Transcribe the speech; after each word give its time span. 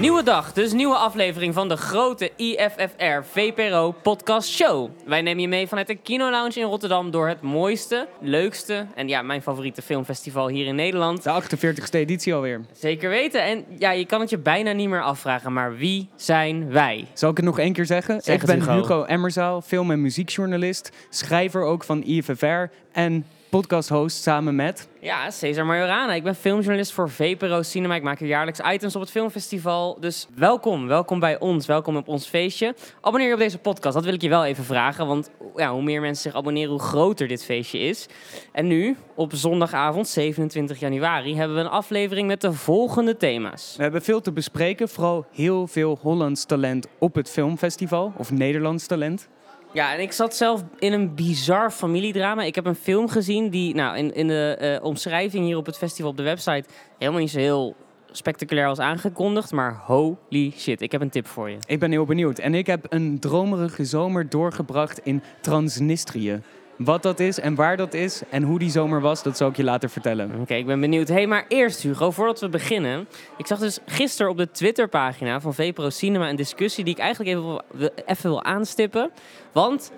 Nieuwe 0.00 0.22
dag, 0.22 0.52
dus 0.52 0.72
nieuwe 0.72 0.94
aflevering 0.94 1.54
van 1.54 1.68
de 1.68 1.76
grote 1.76 2.30
IFFR 2.36 3.22
VPRO 3.22 3.94
podcast 4.02 4.48
show. 4.48 4.90
Wij 5.06 5.22
nemen 5.22 5.42
je 5.42 5.48
mee 5.48 5.66
vanuit 5.66 5.86
de 5.86 5.94
Kino 5.94 6.30
Lounge 6.30 6.60
in 6.60 6.66
Rotterdam 6.66 7.10
door 7.10 7.28
het 7.28 7.40
mooiste, 7.42 8.08
leukste 8.20 8.86
en 8.94 9.08
ja, 9.08 9.22
mijn 9.22 9.42
favoriete 9.42 9.82
filmfestival 9.82 10.48
hier 10.48 10.66
in 10.66 10.74
Nederland. 10.74 11.22
De 11.22 11.42
48ste 11.42 11.90
editie 11.90 12.34
alweer. 12.34 12.60
Zeker 12.72 13.10
weten. 13.10 13.42
En 13.42 13.64
ja, 13.78 13.90
je 13.90 14.06
kan 14.06 14.20
het 14.20 14.30
je 14.30 14.38
bijna 14.38 14.72
niet 14.72 14.88
meer 14.88 15.02
afvragen, 15.02 15.52
maar 15.52 15.76
wie 15.76 16.08
zijn 16.16 16.70
wij? 16.70 17.06
Zal 17.12 17.30
ik 17.30 17.36
het 17.36 17.46
nog 17.46 17.58
één 17.58 17.72
keer 17.72 17.86
zeggen? 17.86 18.20
Zeg 18.20 18.40
ik 18.40 18.46
ben 18.46 18.58
Hugo. 18.60 18.72
Hugo 18.72 19.04
Emmerzaal, 19.04 19.60
film- 19.60 19.90
en 19.90 20.02
muziekjournalist, 20.02 20.90
schrijver 21.08 21.62
ook 21.62 21.84
van 21.84 22.02
IFFR 22.02 22.70
en 22.92 23.26
podcasthost 23.50 24.22
samen 24.22 24.54
met... 24.54 24.88
Ja, 25.00 25.30
Cesar 25.30 25.66
Majorana. 25.66 26.14
Ik 26.14 26.22
ben 26.22 26.34
filmjournalist 26.34 26.92
voor 26.92 27.10
VPRO 27.10 27.62
Cinema. 27.62 27.94
Ik 27.94 28.02
maak 28.02 28.18
hier 28.18 28.28
jaarlijks 28.28 28.60
items 28.60 28.94
op 28.94 29.00
het 29.00 29.10
filmfestival. 29.10 29.96
Dus 30.00 30.26
welkom, 30.34 30.86
welkom 30.86 31.20
bij 31.20 31.38
ons, 31.38 31.66
welkom 31.66 31.96
op 31.96 32.08
ons 32.08 32.26
feestje. 32.26 32.74
Abonneer 33.00 33.28
je 33.28 33.34
op 33.34 33.40
deze 33.40 33.58
podcast, 33.58 33.94
dat 33.94 34.04
wil 34.04 34.14
ik 34.14 34.22
je 34.22 34.28
wel 34.28 34.44
even 34.44 34.64
vragen. 34.64 35.06
Want 35.06 35.30
ja, 35.56 35.72
hoe 35.72 35.82
meer 35.82 36.00
mensen 36.00 36.22
zich 36.22 36.34
abonneren, 36.34 36.70
hoe 36.70 36.80
groter 36.80 37.28
dit 37.28 37.44
feestje 37.44 37.78
is. 37.78 38.06
En 38.52 38.66
nu, 38.66 38.96
op 39.14 39.34
zondagavond 39.34 40.08
27 40.08 40.80
januari, 40.80 41.36
hebben 41.36 41.56
we 41.56 41.62
een 41.62 41.68
aflevering 41.68 42.26
met 42.26 42.40
de 42.40 42.52
volgende 42.52 43.16
thema's. 43.16 43.74
We 43.76 43.82
hebben 43.82 44.02
veel 44.02 44.20
te 44.20 44.32
bespreken, 44.32 44.88
vooral 44.88 45.26
heel 45.32 45.66
veel 45.66 45.98
Hollands 46.02 46.44
talent 46.44 46.86
op 46.98 47.14
het 47.14 47.30
filmfestival, 47.30 48.12
of 48.16 48.30
Nederlands 48.30 48.86
talent. 48.86 49.28
Ja, 49.72 49.94
en 49.94 50.00
ik 50.00 50.12
zat 50.12 50.34
zelf 50.34 50.64
in 50.78 50.92
een 50.92 51.14
bizar 51.14 51.70
familiedrama. 51.70 52.42
Ik 52.42 52.54
heb 52.54 52.66
een 52.66 52.74
film 52.74 53.08
gezien 53.08 53.50
die 53.50 53.74
nou, 53.74 53.96
in, 53.96 54.14
in 54.14 54.28
de 54.28 54.56
eh, 54.58 54.84
omschrijving 54.84 55.44
hier 55.44 55.56
op 55.56 55.66
het 55.66 55.76
festival 55.76 56.10
op 56.10 56.16
de 56.16 56.22
website 56.22 56.68
helemaal 56.98 57.20
niet 57.20 57.30
zo 57.30 57.38
heel 57.38 57.76
spectaculair 58.10 58.66
was 58.66 58.78
aangekondigd. 58.78 59.52
Maar 59.52 59.82
holy 59.84 60.52
shit, 60.56 60.80
ik 60.80 60.92
heb 60.92 61.00
een 61.00 61.10
tip 61.10 61.26
voor 61.26 61.50
je. 61.50 61.56
Ik 61.66 61.78
ben 61.78 61.90
heel 61.90 62.04
benieuwd. 62.04 62.38
En 62.38 62.54
ik 62.54 62.66
heb 62.66 62.86
een 62.88 63.18
dromerige 63.18 63.84
zomer 63.84 64.28
doorgebracht 64.28 65.00
in 65.04 65.22
Transnistrië. 65.40 66.40
Wat 66.84 67.02
dat 67.02 67.20
is 67.20 67.40
en 67.40 67.54
waar 67.54 67.76
dat 67.76 67.94
is 67.94 68.22
en 68.30 68.42
hoe 68.42 68.58
die 68.58 68.70
zomer 68.70 69.00
was, 69.00 69.22
dat 69.22 69.36
zal 69.36 69.48
ik 69.48 69.56
je 69.56 69.64
later 69.64 69.90
vertellen. 69.90 70.40
Oké, 70.40 70.54
ik 70.54 70.66
ben 70.66 70.80
benieuwd. 70.80 71.08
hey, 71.08 71.26
maar 71.26 71.44
eerst 71.48 71.82
Hugo, 71.82 72.10
voordat 72.10 72.40
we 72.40 72.48
beginnen. 72.48 73.08
Ik 73.36 73.46
zag 73.46 73.58
dus 73.58 73.78
gisteren 73.86 74.30
op 74.30 74.36
de 74.36 74.50
Twitterpagina 74.50 75.40
van 75.40 75.54
VPRO 75.54 75.90
Cinema 75.90 76.28
een 76.28 76.36
discussie 76.36 76.84
die 76.84 76.94
ik 76.94 77.00
eigenlijk 77.00 77.36
even 77.36 77.62
even 78.06 78.30
wil 78.30 78.44
aanstippen. 78.44 79.10
Want 79.52 79.92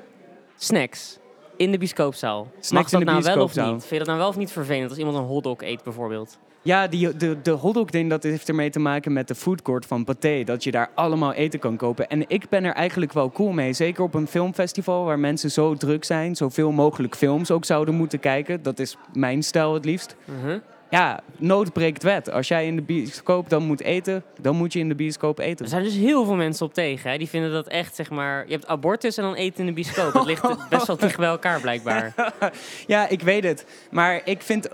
snacks 0.56 1.18
in 1.56 1.70
de 1.70 1.78
bioscoopzaal. 1.78 2.42
Mag 2.42 2.64
Snacks 2.64 2.90
dat 2.90 3.00
in 3.00 3.06
de 3.06 3.12
nou 3.12 3.24
wel 3.24 3.44
of 3.44 3.56
niet? 3.56 3.66
Vind 3.66 3.90
je 3.90 3.98
dat 3.98 4.06
nou 4.06 4.18
wel 4.18 4.28
of 4.28 4.36
niet 4.36 4.52
vervelend 4.52 4.90
als 4.90 4.98
iemand 4.98 5.16
een 5.16 5.22
hotdog 5.22 5.62
eet 5.62 5.82
bijvoorbeeld? 5.82 6.38
Ja, 6.64 6.86
die, 6.86 7.16
de, 7.16 7.36
de 7.42 7.50
hotdog-ding 7.50 8.10
dat 8.10 8.22
heeft 8.22 8.48
ermee 8.48 8.70
te 8.70 8.78
maken 8.78 9.12
met 9.12 9.28
de 9.28 9.34
foodcourt 9.34 9.86
van 9.86 10.04
Pathé. 10.04 10.44
Dat 10.44 10.64
je 10.64 10.70
daar 10.70 10.90
allemaal 10.94 11.32
eten 11.32 11.60
kan 11.60 11.76
kopen. 11.76 12.08
En 12.08 12.24
ik 12.28 12.48
ben 12.48 12.64
er 12.64 12.74
eigenlijk 12.74 13.12
wel 13.12 13.30
cool 13.30 13.52
mee. 13.52 13.72
Zeker 13.72 14.02
op 14.02 14.14
een 14.14 14.26
filmfestival 14.26 15.04
waar 15.04 15.18
mensen 15.18 15.50
zo 15.50 15.74
druk 15.74 16.04
zijn. 16.04 16.36
Zoveel 16.36 16.72
mogelijk 16.72 17.16
films 17.16 17.50
ook 17.50 17.64
zouden 17.64 17.94
moeten 17.94 18.20
kijken. 18.20 18.62
Dat 18.62 18.78
is 18.78 18.96
mijn 19.12 19.42
stijl 19.42 19.74
het 19.74 19.84
liefst. 19.84 20.16
Mhm. 20.24 20.58
Ja, 20.92 21.20
nood 21.36 21.72
breekt 21.72 22.02
wet. 22.02 22.30
Als 22.30 22.48
jij 22.48 22.66
in 22.66 22.76
de 22.76 22.82
bioscoop 22.82 23.48
dan 23.48 23.62
moet 23.62 23.80
eten, 23.82 24.24
dan 24.40 24.56
moet 24.56 24.72
je 24.72 24.78
in 24.78 24.88
de 24.88 24.94
bioscoop 24.94 25.38
Er 25.38 25.44
eten. 25.44 25.68
zijn 25.68 25.82
dus 25.82 25.94
heel 25.94 26.24
veel 26.24 26.34
mensen 26.34 26.66
op 26.66 26.74
tegen. 26.74 27.10
Hè? 27.10 27.18
Die 27.18 27.28
vinden 27.28 27.52
dat 27.52 27.66
echt, 27.68 27.94
zeg 27.94 28.10
maar... 28.10 28.44
Je 28.46 28.52
hebt 28.52 28.66
abortus 28.66 29.16
en 29.16 29.22
dan 29.22 29.34
eten 29.34 29.60
in 29.60 29.66
de 29.66 29.72
bioscoop. 29.72 30.12
Dat 30.12 30.26
ligt 30.26 30.42
best 30.68 30.86
wel 30.86 30.96
dicht 30.96 31.16
bij 31.16 31.28
elkaar, 31.28 31.60
blijkbaar. 31.60 32.14
Ja, 32.86 33.08
ik 33.08 33.22
weet 33.22 33.44
het. 33.44 33.66
Maar 33.90 34.20
ik 34.24 34.42
vind, 34.42 34.68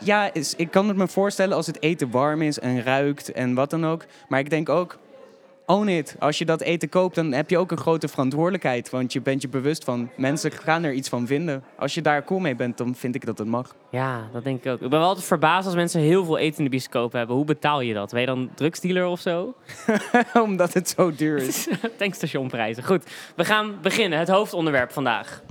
ja, 0.00 0.30
ik 0.56 0.70
kan 0.70 0.88
het 0.88 0.96
me 0.96 1.08
voorstellen 1.08 1.56
als 1.56 1.66
het 1.66 1.82
eten 1.82 2.10
warm 2.10 2.42
is 2.42 2.58
en 2.58 2.82
ruikt 2.82 3.32
en 3.32 3.54
wat 3.54 3.70
dan 3.70 3.86
ook. 3.86 4.04
Maar 4.28 4.40
ik 4.40 4.50
denk 4.50 4.68
ook, 4.68 4.98
own 5.70 5.88
it. 5.88 6.16
Als 6.18 6.38
je 6.38 6.44
dat 6.44 6.60
eten 6.60 6.88
koopt, 6.88 7.14
dan 7.14 7.32
heb 7.32 7.50
je 7.50 7.58
ook 7.58 7.70
een 7.70 7.78
grote 7.78 8.08
verantwoordelijkheid. 8.08 8.90
Want 8.90 9.12
je 9.12 9.20
bent 9.20 9.42
je 9.42 9.48
bewust 9.48 9.84
van, 9.84 10.10
mensen 10.16 10.52
gaan 10.52 10.84
er 10.84 10.92
iets 10.92 11.08
van 11.08 11.26
vinden. 11.26 11.62
Als 11.78 11.94
je 11.94 12.02
daar 12.02 12.24
cool 12.24 12.40
mee 12.40 12.54
bent, 12.54 12.78
dan 12.78 12.94
vind 12.94 13.14
ik 13.14 13.26
dat 13.26 13.38
het 13.38 13.48
mag. 13.48 13.74
Ja, 13.90 14.28
dat 14.32 14.44
denk 14.44 14.64
ik 14.64 14.72
ook. 14.72 14.80
Ik 14.80 14.90
ben 14.90 14.98
wel 14.98 15.08
altijd 15.08 15.26
verbaasd 15.26 15.66
als 15.66 15.74
mensen 15.74 16.00
heel 16.00 16.24
veel 16.24 16.38
eten 16.38 16.58
in 16.58 16.64
de 16.64 16.70
bioscoop 16.70 17.12
hebben. 17.12 17.36
Hoe 17.36 17.44
betaal 17.44 17.80
je 17.80 17.94
dat? 17.94 18.10
Ben 18.10 18.20
je 18.20 18.26
dan 18.26 18.50
drugsdealer 18.54 19.06
of 19.06 19.20
zo? 19.20 19.54
Omdat 20.42 20.72
het 20.72 20.88
zo 20.88 21.14
duur 21.14 21.36
is. 21.36 21.68
Tankstationprijzen. 21.98 22.84
Goed, 22.84 23.04
we 23.36 23.44
gaan 23.44 23.78
beginnen. 23.82 24.18
Het 24.18 24.28
hoofdonderwerp 24.28 24.92
vandaag. 24.92 25.42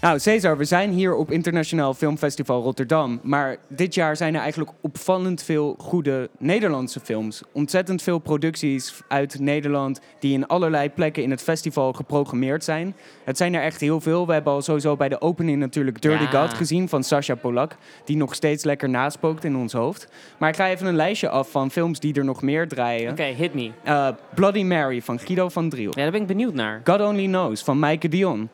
Nou, 0.00 0.18
Cesar, 0.18 0.56
we 0.56 0.64
zijn 0.64 0.90
hier 0.90 1.14
op 1.14 1.30
Internationaal 1.30 1.94
Filmfestival 1.94 2.62
Rotterdam. 2.62 3.20
Maar 3.22 3.56
dit 3.68 3.94
jaar 3.94 4.16
zijn 4.16 4.34
er 4.34 4.40
eigenlijk 4.40 4.70
opvallend 4.80 5.42
veel 5.42 5.74
goede 5.78 6.30
Nederlandse 6.38 7.00
films. 7.00 7.42
Ontzettend 7.52 8.02
veel 8.02 8.18
producties 8.18 9.00
uit 9.08 9.38
Nederland 9.38 10.00
die 10.18 10.32
in 10.32 10.46
allerlei 10.46 10.90
plekken 10.90 11.22
in 11.22 11.30
het 11.30 11.42
festival 11.42 11.92
geprogrammeerd 11.92 12.64
zijn. 12.64 12.96
Het 13.24 13.36
zijn 13.36 13.54
er 13.54 13.62
echt 13.62 13.80
heel 13.80 14.00
veel. 14.00 14.26
We 14.26 14.32
hebben 14.32 14.52
al 14.52 14.62
sowieso 14.62 14.96
bij 14.96 15.08
de 15.08 15.20
opening 15.20 15.58
natuurlijk 15.58 16.02
Dirty 16.02 16.22
Ja. 16.32 16.40
God 16.42 16.54
gezien 16.54 16.88
van 16.88 17.04
Sasha 17.04 17.34
Polak. 17.34 17.76
Die 18.04 18.16
nog 18.16 18.34
steeds 18.34 18.64
lekker 18.64 18.88
naspookt 18.88 19.44
in 19.44 19.56
ons 19.56 19.72
hoofd. 19.72 20.08
Maar 20.38 20.48
ik 20.48 20.56
ga 20.56 20.68
even 20.68 20.86
een 20.86 20.96
lijstje 20.96 21.28
af 21.28 21.50
van 21.50 21.70
films 21.70 22.00
die 22.00 22.14
er 22.14 22.24
nog 22.24 22.42
meer 22.42 22.68
draaien. 22.68 23.10
Oké, 23.10 23.22
hit 23.22 23.54
me. 23.54 23.70
Eh, 23.84 24.08
Bloody 24.34 24.62
Mary 24.62 25.02
van 25.02 25.18
Guido 25.18 25.48
van 25.48 25.68
Driel. 25.68 25.92
Ja, 25.94 26.02
daar 26.02 26.10
ben 26.10 26.20
ik 26.20 26.26
benieuwd 26.26 26.54
naar. 26.54 26.80
God 26.84 27.00
Only 27.00 27.26
Knows 27.26 27.62
van 27.62 27.78
Maaike 27.78 28.08
Dion. 28.08 28.48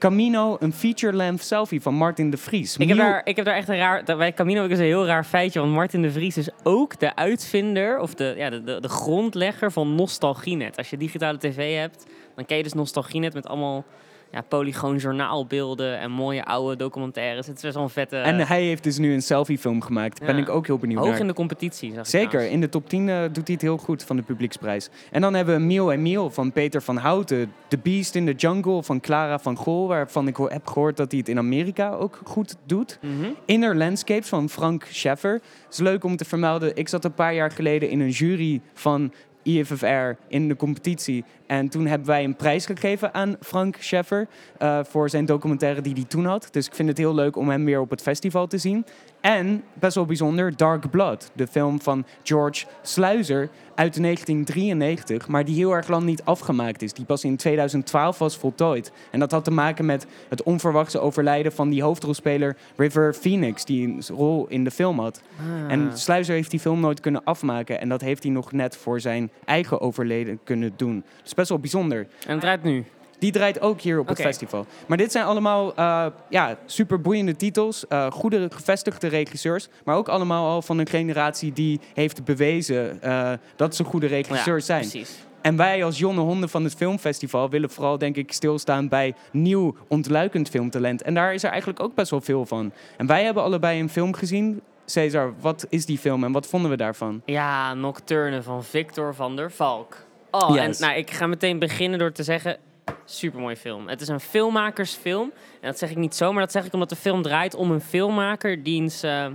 Camino, 0.00 0.56
een 0.60 0.72
feature-length 0.72 1.42
selfie 1.44 1.82
van 1.82 1.94
Martin 1.94 2.30
de 2.30 2.36
Vries. 2.36 2.76
Ik 2.76 2.88
heb, 2.88 2.96
daar, 2.96 3.20
ik 3.24 3.36
heb 3.36 3.44
daar 3.44 3.54
echt 3.54 3.68
een 3.68 3.76
raar... 3.76 4.04
Bij 4.04 4.32
Camino 4.32 4.62
ik 4.62 4.68
dus 4.68 4.78
een 4.78 4.84
heel 4.84 5.06
raar 5.06 5.24
feitje. 5.24 5.60
Want 5.60 5.72
Martin 5.72 6.02
de 6.02 6.10
Vries 6.10 6.36
is 6.36 6.48
ook 6.62 6.98
de 6.98 7.16
uitvinder... 7.16 7.98
of 7.98 8.14
de, 8.14 8.34
ja, 8.36 8.50
de, 8.50 8.62
de, 8.62 8.80
de 8.80 8.88
grondlegger 8.88 9.72
van 9.72 9.94
Nostalgienet. 9.94 10.76
Als 10.76 10.90
je 10.90 10.96
digitale 10.96 11.38
tv 11.38 11.76
hebt, 11.76 12.06
dan 12.34 12.44
ken 12.44 12.56
je 12.56 12.62
dus 12.62 12.72
Nostalgienet... 12.72 13.34
met 13.34 13.46
allemaal 13.46 13.84
ja, 14.32 14.40
polygoon 14.48 14.96
journaalbeelden 14.96 15.98
en 15.98 16.10
mooie 16.10 16.44
oude 16.44 16.76
documentaires. 16.76 17.46
Het 17.46 17.56
is 17.56 17.62
best 17.62 17.74
wel 17.74 17.82
een 17.82 17.90
vette... 17.90 18.16
En 18.16 18.38
hij 18.46 18.62
heeft 18.62 18.82
dus 18.84 18.98
nu 18.98 19.12
een 19.12 19.22
selfiefilm 19.22 19.82
gemaakt. 19.82 20.18
Daar 20.18 20.26
ben 20.28 20.36
Ja. 20.36 20.42
ik 20.42 20.48
ook 20.48 20.66
heel 20.66 20.78
benieuwd 20.78 20.98
hoog 21.00 21.10
naar. 21.10 21.20
in 21.20 21.26
de 21.26 21.32
competitie, 21.32 21.92
zag 21.94 22.06
Zeker, 22.06 22.28
trouwens. 22.28 22.54
in 22.54 22.60
de 22.60 22.68
top 22.68 22.88
10 22.88 23.08
eh, 23.08 23.20
doet 23.22 23.34
hij 23.36 23.42
het 23.54 23.60
heel 23.62 23.76
goed 23.76 24.02
van 24.04 24.16
de 24.16 24.22
publieksprijs. 24.22 24.88
En 25.10 25.20
dan 25.20 25.34
hebben 25.34 25.54
we 25.54 25.60
Meal 25.60 25.92
en 25.92 26.02
Meal 26.02 26.30
van 26.30 26.52
Peter 26.52 26.82
van 26.82 26.96
Houten. 26.96 27.52
The 27.68 27.78
Beast 27.78 28.14
in 28.14 28.26
the 28.26 28.32
Jungle 28.32 28.82
van 28.82 29.00
Clara 29.00 29.38
van 29.38 29.56
Gol, 29.56 29.88
waarvan 29.88 30.26
ik 30.28 30.36
heb 30.36 30.66
gehoord 30.66 30.96
dat 30.96 31.10
hij 31.10 31.20
het 31.20 31.28
in 31.28 31.38
Amerika 31.38 31.90
ook 31.90 32.20
goed 32.24 32.56
doet. 32.66 32.98
Mhm. 33.02 33.30
Inner 33.44 33.76
Landscapes 33.76 34.28
van 34.28 34.48
Frank 34.48 34.84
Scheffer. 34.90 35.32
Het 35.32 35.72
is 35.72 35.78
leuk 35.78 36.04
om 36.04 36.16
te 36.16 36.24
vermelden, 36.24 36.76
ik 36.76 36.88
zat 36.88 37.04
een 37.04 37.14
paar 37.14 37.34
jaar 37.34 37.50
geleden 37.50 37.90
in 37.90 38.00
een 38.00 38.08
jury 38.10 38.60
van 38.74 39.12
IFFR 39.42 40.12
in 40.28 40.48
de 40.48 40.56
competitie. 40.56 41.24
En 41.50 41.68
toen 41.68 41.86
hebben 41.86 42.08
wij 42.08 42.24
een 42.24 42.36
prijs 42.36 42.66
gegeven 42.66 43.14
aan 43.14 43.36
Frank 43.40 43.76
Scheffer 43.78 44.28
eh, 44.58 44.78
voor 44.82 45.10
zijn 45.10 45.24
documentaire 45.24 45.80
die 45.80 45.92
hij 45.92 46.04
toen 46.04 46.24
had. 46.24 46.48
Dus 46.50 46.66
ik 46.66 46.74
vind 46.74 46.88
het 46.88 46.98
heel 46.98 47.14
leuk 47.14 47.36
om 47.36 47.48
hem 47.48 47.64
weer 47.64 47.80
op 47.80 47.90
het 47.90 48.02
festival 48.02 48.46
te 48.46 48.58
zien. 48.58 48.84
En, 49.20 49.62
best 49.74 49.94
wel 49.94 50.04
bijzonder, 50.04 50.56
Dark 50.56 50.90
Blood. 50.90 51.30
De 51.34 51.46
film 51.46 51.80
van 51.80 52.04
George 52.22 52.66
Sluizer 52.82 53.48
uit 53.74 54.02
1993. 54.02 55.28
Maar 55.28 55.44
die 55.44 55.54
heel 55.54 55.72
erg 55.72 55.88
lang 55.88 56.04
niet 56.04 56.24
afgemaakt 56.24 56.82
is. 56.82 56.92
Die 56.92 57.04
pas 57.04 57.24
in 57.24 57.36
2012 57.36 58.18
was 58.18 58.36
voltooid. 58.36 58.92
En 59.10 59.18
dat 59.18 59.30
had 59.30 59.44
te 59.44 59.50
maken 59.50 59.84
met 59.86 60.06
het 60.28 60.42
onverwachte 60.42 61.00
overlijden 61.00 61.52
van 61.52 61.68
die 61.68 61.82
hoofdrolspeler 61.82 62.56
River 62.76 63.14
Phoenix. 63.14 63.64
Die 63.64 63.88
een 63.88 64.02
rol 64.16 64.46
in 64.48 64.64
de 64.64 64.70
film 64.70 64.98
had. 64.98 65.22
Ah. 65.38 65.72
En 65.72 65.98
Sluizer 65.98 66.34
heeft 66.34 66.50
die 66.50 66.60
film 66.60 66.80
nooit 66.80 67.00
kunnen 67.00 67.24
afmaken. 67.24 67.80
En 67.80 67.88
dat 67.88 68.00
heeft 68.00 68.22
hij 68.22 68.32
nog 68.32 68.52
net 68.52 68.76
voor 68.76 69.00
zijn 69.00 69.30
eigen 69.44 69.80
overleden 69.80 70.40
kunnen 70.44 70.72
doen. 70.76 71.04
Dus 71.22 71.34
best 71.40 71.48
wel 71.48 71.58
bijzonder. 71.58 72.06
En 72.26 72.30
het 72.32 72.40
draait 72.40 72.62
nu. 72.62 72.84
Die 73.18 73.32
draait 73.32 73.60
ook 73.60 73.80
hier 73.80 73.98
op 73.98 74.08
het 74.08 74.20
festival. 74.20 74.66
Maar 74.86 74.96
dit 74.96 75.12
zijn 75.12 75.24
allemaal 75.24 75.74
eh, 75.74 76.06
ja, 76.28 76.56
super 76.66 77.00
boeiende 77.00 77.36
titels. 77.36 77.86
eh, 77.88 78.10
goede 78.10 78.48
gevestigde 78.52 79.06
regisseurs. 79.08 79.68
Maar 79.84 79.96
ook 79.96 80.08
allemaal 80.08 80.46
al 80.48 80.62
van 80.62 80.78
een 80.78 80.88
generatie 80.88 81.52
die 81.52 81.80
heeft 81.94 82.24
bewezen 82.24 83.02
eh, 83.02 83.32
dat 83.56 83.76
ze 83.76 83.84
goede 83.84 84.06
regisseurs 84.06 84.66
Ja, 84.66 84.74
zijn. 84.78 84.88
precies. 84.90 85.18
En 85.42 85.56
wij 85.56 85.84
als 85.84 85.98
jonge 85.98 86.20
honden 86.20 86.48
van 86.48 86.64
het 86.64 86.74
filmfestival 86.74 87.50
willen 87.50 87.70
vooral 87.70 87.98
denk 87.98 88.16
ik 88.16 88.32
stilstaan 88.32 88.88
bij 88.88 89.14
nieuw 89.32 89.76
ontluikend 89.88 90.48
filmtalent. 90.48 91.02
En 91.02 91.14
daar 91.14 91.34
is 91.34 91.42
er 91.42 91.50
eigenlijk 91.50 91.80
ook 91.80 91.94
best 91.94 92.10
wel 92.10 92.20
veel 92.20 92.46
van. 92.46 92.72
En 92.96 93.06
wij 93.06 93.24
hebben 93.24 93.42
allebei 93.42 93.80
een 93.80 93.88
film 93.88 94.14
gezien. 94.14 94.60
Cesar, 94.84 95.34
wat 95.40 95.66
is 95.68 95.86
die 95.86 95.98
film 95.98 96.24
en 96.24 96.32
wat 96.32 96.46
vonden 96.46 96.70
we 96.70 96.76
daarvan? 96.76 97.22
Ja, 97.24 97.74
Nocturne 97.74 98.42
van 98.42 98.64
Victor 98.64 99.14
van 99.14 99.36
der 99.36 99.50
Valk. 99.52 99.96
Oh, 100.30 100.58
en 100.58 100.74
nou, 100.78 100.94
ik 100.94 101.10
ga 101.10 101.26
meteen 101.26 101.58
beginnen 101.58 101.98
door 101.98 102.12
te 102.12 102.22
zeggen... 102.22 102.56
Supermooi 103.04 103.56
film. 103.56 103.88
Het 103.88 104.00
is 104.00 104.08
een 104.08 104.20
filmmakersfilm. 104.20 105.32
En 105.60 105.68
dat 105.68 105.78
zeg 105.78 105.90
ik 105.90 105.96
niet 105.96 106.14
zomaar. 106.14 106.40
Dat 106.40 106.52
zeg 106.52 106.64
ik 106.64 106.72
omdat 106.72 106.88
de 106.88 106.96
film 106.96 107.22
draait 107.22 107.54
om 107.54 107.70
een 107.70 107.80
filmmaker... 107.80 108.62
diens, 108.62 109.02
eh, 109.02 109.26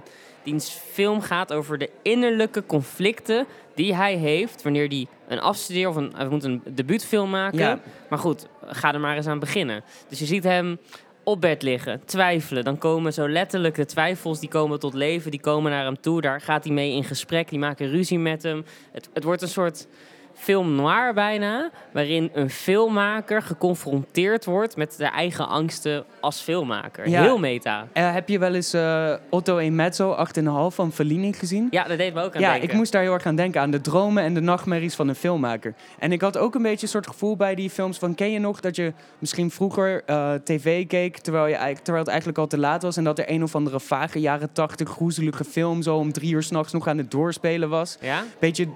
diens 0.44 0.70
film 0.70 1.22
gaat 1.22 1.54
over 1.54 1.78
de 1.78 1.90
innerlijke 2.02 2.66
conflicten 2.66 3.46
die 3.76 3.96
hij 3.96 4.16
heeft... 4.16 4.62
wanneer 4.62 4.88
hij 4.88 5.08
een 5.28 5.40
afstudeer 5.40 5.90
of 5.90 5.96
een, 5.96 6.12
hij 6.16 6.28
moet 6.28 6.44
een 6.44 6.62
debuutfilm 6.66 7.30
maken. 7.30 7.60
Ja. 7.60 7.80
Maar 8.10 8.20
goed, 8.20 8.48
ga 8.66 8.94
er 8.94 9.00
maar 9.00 9.16
eens 9.16 9.28
aan 9.28 9.40
beginnen. 9.40 9.84
Dus 10.08 10.20
je 10.20 10.26
ziet 10.26 10.44
hem 10.44 10.80
op 11.24 11.42
bed 11.42 11.62
liggen, 11.62 12.02
twijfelen. 12.06 12.64
Dan 12.64 12.78
komen 12.78 13.14
zo 13.14 13.30
letterlijk 13.30 13.76
de 13.76 13.86
twijfels, 13.86 14.40
die 14.40 14.50
komen 14.50 14.80
tot 14.80 14.94
leven, 14.94 15.32
die 15.32 15.40
komen 15.40 15.72
naar 15.72 15.86
hem 15.86 16.02
toe. 16.02 16.22
Daar 16.22 16.42
gaat 16.42 16.64
hij 16.64 16.74
mee 16.74 16.92
in 16.92 17.04
gesprek, 17.04 17.50
die 17.50 17.60
maken 17.60 17.90
ruzie 17.90 18.20
met 18.20 18.44
hem. 18.44 18.66
Het, 18.92 19.10
het 19.14 19.24
wordt 19.24 19.42
een 19.42 19.48
soort 19.48 19.88
film 20.36 20.76
noir 20.76 21.14
bijna, 21.14 21.70
waarin 21.92 22.30
een 22.34 22.50
filmmaker 22.50 23.42
geconfronteerd 23.42 24.46
wordt 24.46 24.76
met 24.76 24.98
de 24.98 25.06
eigen 25.06 25.48
angsten 25.48 26.06
als 26.20 26.42
filmmaker. 26.42 27.10
Ja. 27.10 27.22
Heel 27.22 27.38
meta. 27.38 27.88
Eh, 27.94 28.14
heb 28.14 28.30
je 28.30 28.40
wel 28.40 28.54
eens 28.54 28.74
eh, 28.74 29.14
Otto 29.30 29.58
e 29.58 29.70
Mezzo 29.70 30.16
8,5 30.40 30.76
van 30.76 30.92
Fellini 30.92 31.34
gezien? 31.34 31.68
Ja, 31.70 31.84
dat 31.84 31.98
deed 31.98 32.14
me 32.14 32.22
ook 32.22 32.36
aan 32.36 32.42
Ja, 32.42 32.52
denken. 32.52 32.70
ik 32.70 32.76
moest 32.76 32.92
daar 32.92 33.02
heel 33.02 33.14
erg 33.14 33.26
aan 33.26 33.36
denken, 33.36 33.62
aan 33.62 33.72
de 33.72 33.82
dromen 33.82 34.24
en 34.24 34.34
de 34.34 34.42
nachtmerries 34.42 34.96
van 34.96 35.08
een 35.08 35.16
filmmaker. 35.16 35.74
En 36.00 36.12
ik 36.12 36.22
had 36.22 36.38
ook 36.38 36.56
een 36.56 36.62
beetje 36.62 36.84
een 36.84 36.92
soort 36.92 37.08
gevoel 37.08 37.36
bij 37.36 37.56
die 37.56 37.70
films 37.70 37.98
van... 37.98 38.16
ken 38.16 38.32
je 38.32 38.40
nog 38.40 38.60
dat 38.60 38.76
je 38.76 38.94
misschien 39.20 39.52
vroeger 39.52 40.04
eh, 40.06 40.34
tv 40.44 40.88
keek 40.88 41.18
terwijl, 41.18 41.48
je, 41.48 41.76
terwijl 41.76 41.98
het 41.98 42.08
eigenlijk 42.08 42.38
al 42.38 42.48
te 42.48 42.58
laat 42.58 42.82
was... 42.82 42.98
en 42.98 43.04
dat 43.04 43.20
er 43.20 43.30
een 43.30 43.44
of 43.44 43.56
andere 43.56 43.80
vage 43.80 44.20
jaren 44.20 44.52
tachtig 44.52 44.90
groezelige 44.90 45.44
film... 45.44 45.82
zo 45.82 45.96
om 45.96 46.12
drie 46.12 46.34
uur 46.34 46.44
s'nachts 46.44 46.74
nog 46.74 46.88
aan 46.88 46.98
het 46.98 47.12
doorspelen 47.12 47.70
was? 47.70 47.98
Ja? 48.02 48.24
Beetje 48.40 48.68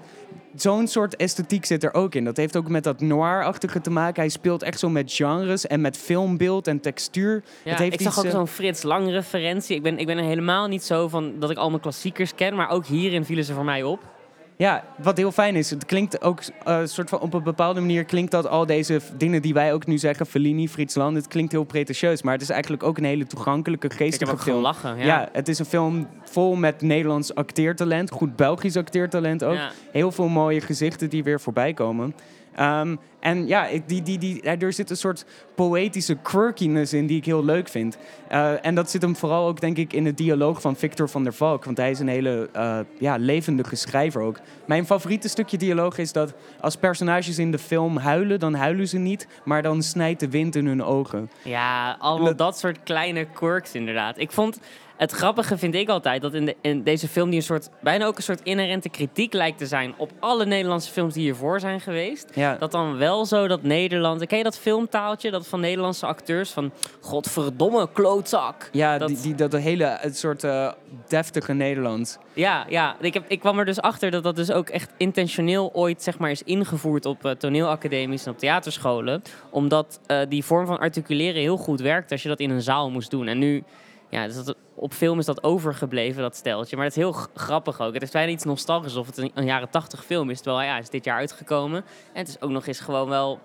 zo'n 0.56 0.88
soort 0.88 1.16
esthetiek 1.16 1.66
zit 1.66 1.84
er 1.84 1.94
ook 1.94 2.16
in. 2.16 2.24
Dat 2.24 2.38
heeft 2.38 2.58
ook 2.58 2.70
met 2.70 2.84
dat 2.84 3.02
noir-achtige 3.02 3.82
te 3.82 3.90
maken. 3.90 4.22
Hij 4.22 4.30
speelt 4.32 4.64
echt 4.64 4.80
zo 4.80 4.90
met 4.90 5.14
genres 5.14 5.68
en 5.68 5.82
met 5.82 5.98
filmbeeld 5.98 6.68
en 6.68 6.80
textuur. 6.80 7.44
Ja, 7.64 7.76
heeft 7.76 7.94
ik 7.94 8.02
zag 8.02 8.12
iets, 8.12 8.20
ook 8.20 8.26
eh, 8.26 8.32
zo'n 8.32 8.48
Frits 8.48 8.84
Lang 8.84 9.10
referentie. 9.10 9.76
Ik 9.76 9.84
ben, 9.84 9.98
ik 9.98 10.06
ben 10.06 10.18
er 10.18 10.24
helemaal 10.24 10.68
niet 10.68 10.84
zo 10.84 11.08
van 11.08 11.40
dat 11.40 11.50
ik 11.50 11.58
al 11.58 11.70
mijn 11.70 11.82
klassiekers 11.82 12.36
ken, 12.36 12.56
maar 12.56 12.70
ook 12.70 12.86
hierin 12.86 13.26
vielen 13.26 13.44
ze 13.44 13.54
voor 13.54 13.66
mij 13.66 13.84
op. 13.84 14.18
Ja, 14.62 14.84
wat 14.98 15.18
heel 15.18 15.32
fijn 15.32 15.56
is. 15.56 15.70
Het 15.70 15.86
klinkt 15.86 16.22
ook 16.22 16.42
eh, 16.64 16.80
soort 16.84 17.10
van 17.10 17.20
op 17.20 17.34
een 17.34 17.44
bepaalde 17.44 17.80
manier 17.80 18.06
klinkt 18.06 18.32
dat 18.32 18.48
al 18.48 18.66
deze 18.66 19.02
dingen 19.18 19.42
die 19.42 19.54
wij 19.54 19.74
ook 19.74 19.86
nu 19.86 19.98
zeggen, 19.98 20.26
Fellini, 20.26 20.70
Frits 20.70 20.96
Lang, 20.96 21.16
het 21.16 21.28
klinkt 21.28 21.52
heel 21.52 21.64
pretentieus, 21.64 22.22
maar 22.22 22.34
het 22.34 22.42
is 22.42 22.50
eigenlijk 22.50 22.84
ook 22.84 22.98
een 22.98 23.04
hele 23.04 23.26
toegankelijke, 23.26 23.88
Ik 23.88 23.94
geestige 23.94 24.32
ook 24.32 24.42
film. 24.42 24.64
Ja. 24.64 24.94
Ja. 24.96 25.30
het 25.32 25.48
is 25.48 25.60
een 25.60 25.66
film 25.66 26.08
vol 26.24 26.56
met 26.56 26.82
Nederlands 26.82 27.36
acteertalent, 27.36 28.12
goed 28.12 28.36
Belgisch 28.36 28.76
acteertalent 28.76 29.44
ook. 29.44 29.56
Ja. 29.56 29.72
Heel 29.92 30.12
veel 30.12 30.28
mooie 30.28 30.62
gezichten 30.62 31.10
die 31.10 31.24
weer 31.24 31.40
voorbij 31.40 31.74
komen. 31.74 32.16
Ehm, 32.60 32.96
en 33.20 33.48
ja, 33.48 33.68
die, 33.86 34.02
die, 34.02 34.18
die, 34.18 34.42
er 34.42 34.74
zit 34.74 34.90
een 34.90 34.98
soort 34.98 35.26
poëtische 35.56 36.16
quirkiness 36.16 36.94
in 36.94 37.08
die 37.08 37.18
ik 37.18 37.26
heel 37.26 37.46
leuk 37.46 37.68
vind. 37.68 37.98
Eh, 38.28 38.66
en 38.66 38.76
dat 38.76 38.90
zit 38.90 39.02
hem 39.02 39.16
vooral 39.16 39.48
ook, 39.48 39.62
denk 39.62 39.78
ik, 39.78 39.94
in 39.94 40.06
het 40.06 40.18
dialoog 40.18 40.62
van 40.62 40.76
Victor 40.76 41.10
van 41.10 41.24
der 41.24 41.34
Valk. 41.34 41.66
Want 41.66 41.78
hij 41.78 41.92
is 41.92 42.00
een 42.00 42.08
hele 42.08 42.50
eh, 42.54 42.80
ja, 43.00 43.16
levendige 43.18 43.76
schrijver 43.76 44.22
ook. 44.22 44.40
Mijn 44.66 44.86
favoriete 44.86 45.30
stukje 45.30 45.58
dialoog 45.58 45.98
is 45.98 46.12
dat 46.12 46.34
als 46.62 46.76
personages 46.76 47.38
in 47.40 47.52
de 47.52 47.60
film 47.60 47.98
huilen, 47.98 48.40
dan 48.40 48.54
huilen 48.54 48.88
ze 48.88 48.98
niet, 48.98 49.28
maar 49.44 49.62
dan 49.62 49.82
snijdt 49.84 50.20
de 50.20 50.30
wind 50.30 50.56
in 50.56 50.66
hun 50.66 50.84
ogen. 50.84 51.30
Ja, 51.44 51.96
allemaal 52.00 52.28
Dat- 52.28 52.38
dat 52.38 52.58
soort 52.58 52.84
kleine 52.84 53.26
quirks 53.26 53.72
inderdaad. 53.74 54.18
Ik 54.18 54.32
vond 54.32 54.60
het 55.00 55.12
grappige 55.12 55.58
vind 55.58 55.76
ik 55.76 55.90
altijd 55.90 56.22
dat 56.22 56.34
in, 56.34 56.46
de, 56.46 56.56
in 56.62 56.84
deze 56.84 57.08
film 57.08 57.30
die 57.30 57.40
een 57.40 57.46
soort 57.46 57.70
bijna 57.82 58.06
ook 58.06 58.18
een 58.18 58.24
soort 58.24 58.42
inherente 58.44 58.90
kritiek 58.90 59.34
lijkt 59.34 59.58
te 59.58 59.66
zijn 59.66 59.94
op 59.98 60.12
alle 60.20 60.46
Nederlandse 60.46 60.92
films 60.92 61.14
die 61.14 61.24
hiervoor 61.24 61.60
zijn 61.60 61.80
geweest. 61.80 62.32
Ja. 62.34 62.56
Dat 62.56 62.72
dan 62.72 62.98
wel 62.98 63.26
zo 63.26 63.48
dat 63.48 63.64
Nederland, 63.64 64.26
ken 64.26 64.38
je 64.38 64.44
dat 64.44 64.58
filmtaaltje 64.58 65.32
dat 65.32 65.48
van 65.48 65.60
Nederlandse 65.60 66.06
acteurs 66.06 66.50
van 66.50 66.72
godverdomme 67.02 67.90
klootzak. 67.94 68.70
Ja, 68.72 68.98
dat, 68.98 69.08
die, 69.08 69.22
die, 69.22 69.36
dat 69.36 69.54
hele 69.54 69.98
het 70.00 70.18
soort 70.18 70.44
eh, 70.44 70.72
deftige 71.08 71.54
Nederlands. 71.54 72.18
Ja, 72.34 72.66
ja. 72.70 72.96
Ik, 73.00 73.14
heb, 73.14 73.24
ik 73.28 73.40
kwam 73.40 73.60
er 73.60 73.66
dus 73.66 73.82
achter 73.82 74.12
dat 74.12 74.24
dat 74.24 74.36
dus 74.36 74.52
ook 74.52 74.70
echt 74.70 74.92
intentioneel 74.98 75.70
ooit 75.74 76.04
zeg 76.04 76.18
maar, 76.18 76.32
is 76.32 76.44
ingevoerd 76.44 77.06
op 77.06 77.26
eh, 77.26 77.32
toneelacademies 77.32 78.26
en 78.26 78.32
op 78.32 78.38
theaterscholen. 78.38 79.22
Omdat 79.50 80.00
eh, 80.06 80.20
die 80.30 80.46
vorm 80.46 80.66
van 80.66 80.80
articuleren 80.80 81.42
heel 81.42 81.58
goed 81.58 81.80
werkt 81.82 82.12
als 82.12 82.24
je 82.24 82.30
dat 82.30 82.40
in 82.40 82.50
een 82.50 82.62
zaal 82.62 82.92
moest 82.92 83.12
doen. 83.12 83.28
En 83.28 83.38
nu, 83.38 83.64
ja, 84.10 84.26
dus 84.26 84.44
dat, 84.44 84.56
op 84.80 84.94
film 84.94 85.20
is 85.20 85.26
dat 85.26 85.44
overgebleven, 85.44 86.22
dat 86.22 86.36
steltje. 86.36 86.76
Maar 86.76 86.86
het 86.86 86.96
is 86.96 87.04
heel 87.04 87.16
grappig 87.34 87.82
ook. 87.82 87.94
Het 87.94 88.04
is 88.04 88.12
bijna 88.12 88.32
iets 88.32 88.44
nostalgisch 88.44 88.96
of 88.96 89.06
het 89.06 89.18
een, 89.18 89.46
jaren 89.46 89.70
tachtig 89.70 90.06
film 90.06 90.30
is. 90.30 90.42
Terwijl 90.42 90.68
ja, 90.68 90.78
is 90.78 90.90
dit 90.90 91.04
jaar 91.04 91.18
uitgekomen. 91.18 91.84
En 92.14 92.20
het 92.20 92.28
is 92.28 92.42
ook 92.42 92.50
nog 92.50 92.68
eens 92.68 92.80
gewoon 92.80 93.10
wel... 93.10 93.40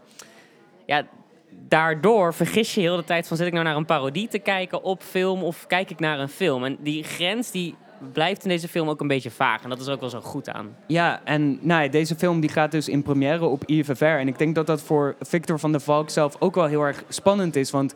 Ja, 0.86 1.06
daardoor 1.68 2.34
vergis 2.34 2.74
je 2.74 2.80
heel 2.80 2.96
de 2.96 3.04
tijd 3.04 3.28
van... 3.28 3.36
zit 3.36 3.46
ik 3.46 3.52
nou 3.52 3.64
naar 3.64 3.76
een 3.76 3.84
parodie 3.84 4.28
te 4.28 4.38
kijken 4.38 4.82
op 4.82 5.02
film 5.02 5.42
of 5.42 5.66
kijk 5.66 5.90
ik 5.90 5.98
naar 5.98 6.18
een 6.18 6.28
film? 6.28 6.64
En 6.64 6.76
die 6.80 7.04
grens 7.04 7.50
die 7.50 7.74
blijft 8.12 8.42
in 8.42 8.48
deze 8.48 8.68
film 8.68 8.88
ook 8.88 9.00
een 9.00 9.06
beetje 9.06 9.30
vaag. 9.30 9.62
En 9.62 9.68
dat 9.68 9.80
is 9.80 9.88
ook 9.88 10.00
wel 10.00 10.08
zo 10.08 10.20
goed 10.20 10.48
aan. 10.48 10.76
Ja, 10.86 11.20
en 11.24 11.58
nou 11.60 11.82
ja, 11.82 11.88
deze 11.88 12.14
film 12.14 12.40
die 12.40 12.50
gaat 12.50 12.70
dus 12.70 12.88
in 12.88 13.02
première 13.02 13.44
op 13.44 13.64
IFFR. 13.64 14.04
En 14.04 14.28
ik 14.28 14.38
denk 14.38 14.54
dat 14.54 14.66
dat 14.66 14.82
voor 14.82 15.14
Victor 15.20 15.58
van 15.58 15.72
der 15.72 15.80
Valk 15.80 16.10
zelf 16.10 16.36
ook 16.38 16.54
wel 16.54 16.66
heel 16.66 16.82
erg 16.82 17.04
spannend 17.08 17.56
is. 17.56 17.70
Want 17.70 17.94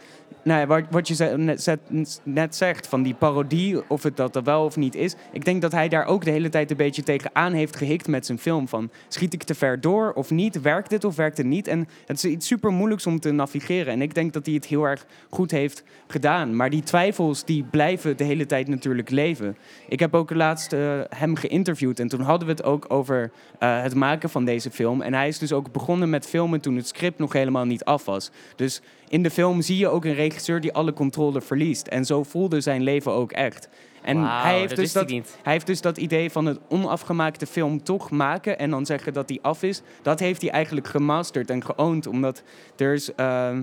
nou 0.49 0.61
ja, 0.61 0.67
wat, 0.67 0.85
wat 0.91 1.09
je 1.09 1.35
net, 1.37 1.79
net 2.23 2.57
zegt, 2.57 2.87
van 2.87 3.03
die 3.03 3.15
parodie, 3.15 3.89
of 3.89 4.03
het 4.03 4.17
dat 4.17 4.37
er 4.37 4.43
wel 4.43 4.65
of 4.65 4.77
niet 4.77 4.95
is. 4.95 5.15
Ik 5.33 5.45
denk 5.45 5.63
dat 5.63 5.73
hij 5.73 5.89
daar 5.89 6.07
ook 6.07 6.25
de 6.25 6.31
hele 6.31 6.49
tijd 6.49 6.71
een 6.71 6.77
beetje 6.77 7.03
tegenaan 7.03 7.53
heeft 7.53 7.77
gehikt 7.77 8.09
met 8.09 8.27
zijn 8.27 8.39
film. 8.39 8.69
Van, 8.69 8.91
schiet 9.09 9.35
ik 9.35 9.43
te 9.43 9.55
ver 9.55 9.81
door 9.81 10.13
of 10.13 10.31
niet? 10.31 10.61
Werkt 10.61 10.91
dit 10.91 11.05
of 11.05 11.17
werkt 11.17 11.37
het 11.37 11.47
niet? 11.47 11.67
En 11.67 11.89
het 12.07 12.17
is 12.17 12.25
iets 12.25 12.47
super 12.47 12.73
moeilijks 12.73 13.07
om 13.07 13.21
te 13.21 13.31
navigeren. 13.31 13.93
En 13.93 14.03
ik 14.03 14.15
denk 14.15 14.33
dat 14.33 14.47
hij 14.47 14.55
het 14.55 14.67
heel 14.67 14.85
erg 14.85 15.07
goed 15.31 15.51
heeft 15.51 15.85
gedaan. 16.07 16.57
Maar 16.57 16.71
die 16.71 16.83
twijfels, 16.83 17.45
die 17.45 17.65
blijven 17.65 18.17
de 18.17 18.25
hele 18.25 18.47
tijd 18.47 18.69
natuurlijk 18.69 19.11
leven. 19.11 19.57
Ik 19.89 20.01
heb 20.01 20.15
ook 20.15 20.31
laatst 20.31 20.73
eh, 20.73 21.01
hem 21.09 21.37
geïnterviewd 21.37 22.01
en 22.01 22.09
toen 22.09 22.21
hadden 22.21 22.49
we 22.49 22.55
het 22.55 22.65
ook 22.65 22.85
over 22.89 23.31
eh, 23.59 23.83
het 23.83 23.95
maken 23.95 24.31
van 24.31 24.45
deze 24.45 24.71
film. 24.71 25.03
En 25.03 25.15
hij 25.15 25.29
is 25.29 25.39
dus 25.39 25.53
ook 25.53 25.73
begonnen 25.73 26.11
met 26.11 26.27
filmen 26.27 26.61
toen 26.61 26.77
het 26.77 26.89
script 26.89 27.19
nog 27.19 27.33
helemaal 27.33 27.65
niet 27.65 27.85
af 27.85 28.05
was. 28.05 28.31
Dus 28.57 28.83
in 29.09 29.23
de 29.23 29.31
film 29.31 29.61
zie 29.63 29.77
je 29.77 29.89
ook 29.89 30.05
een 30.05 30.15
regisseur 30.15 30.61
die 30.61 30.73
alle 30.73 30.93
controle 30.93 31.41
verliest. 31.41 31.87
En 31.87 32.05
zo 32.05 32.23
voelde 32.23 32.61
zijn 32.61 32.83
leven 32.83 33.13
ook 33.13 33.33
echt. 33.33 33.69
En 34.03 34.23
hij, 34.23 34.59
heeft 34.59 34.69
dat 34.69 34.79
dus 34.79 34.93
dat, 34.93 35.11
hij 35.43 35.53
heeft 35.53 35.67
dus 35.67 35.81
dat 35.81 35.97
idee 35.99 36.31
van 36.31 36.47
het 36.47 36.59
onafgemaakte 36.69 37.47
film 37.47 37.83
toch 37.83 38.11
maken 38.11 38.59
en 38.59 38.71
dan 38.71 38.87
zeggen 38.87 39.13
dat 39.13 39.29
die 39.29 39.39
af 39.43 39.63
is. 39.63 39.83
Dat 40.03 40.19
heeft 40.21 40.41
hij 40.43 40.51
eigenlijk 40.51 40.87
gemasterd 40.87 41.51
en 41.51 41.65
geowned, 41.65 42.07
omdat 42.07 42.43
er 42.77 42.93
is... 42.95 43.15
ehm, 43.15 43.63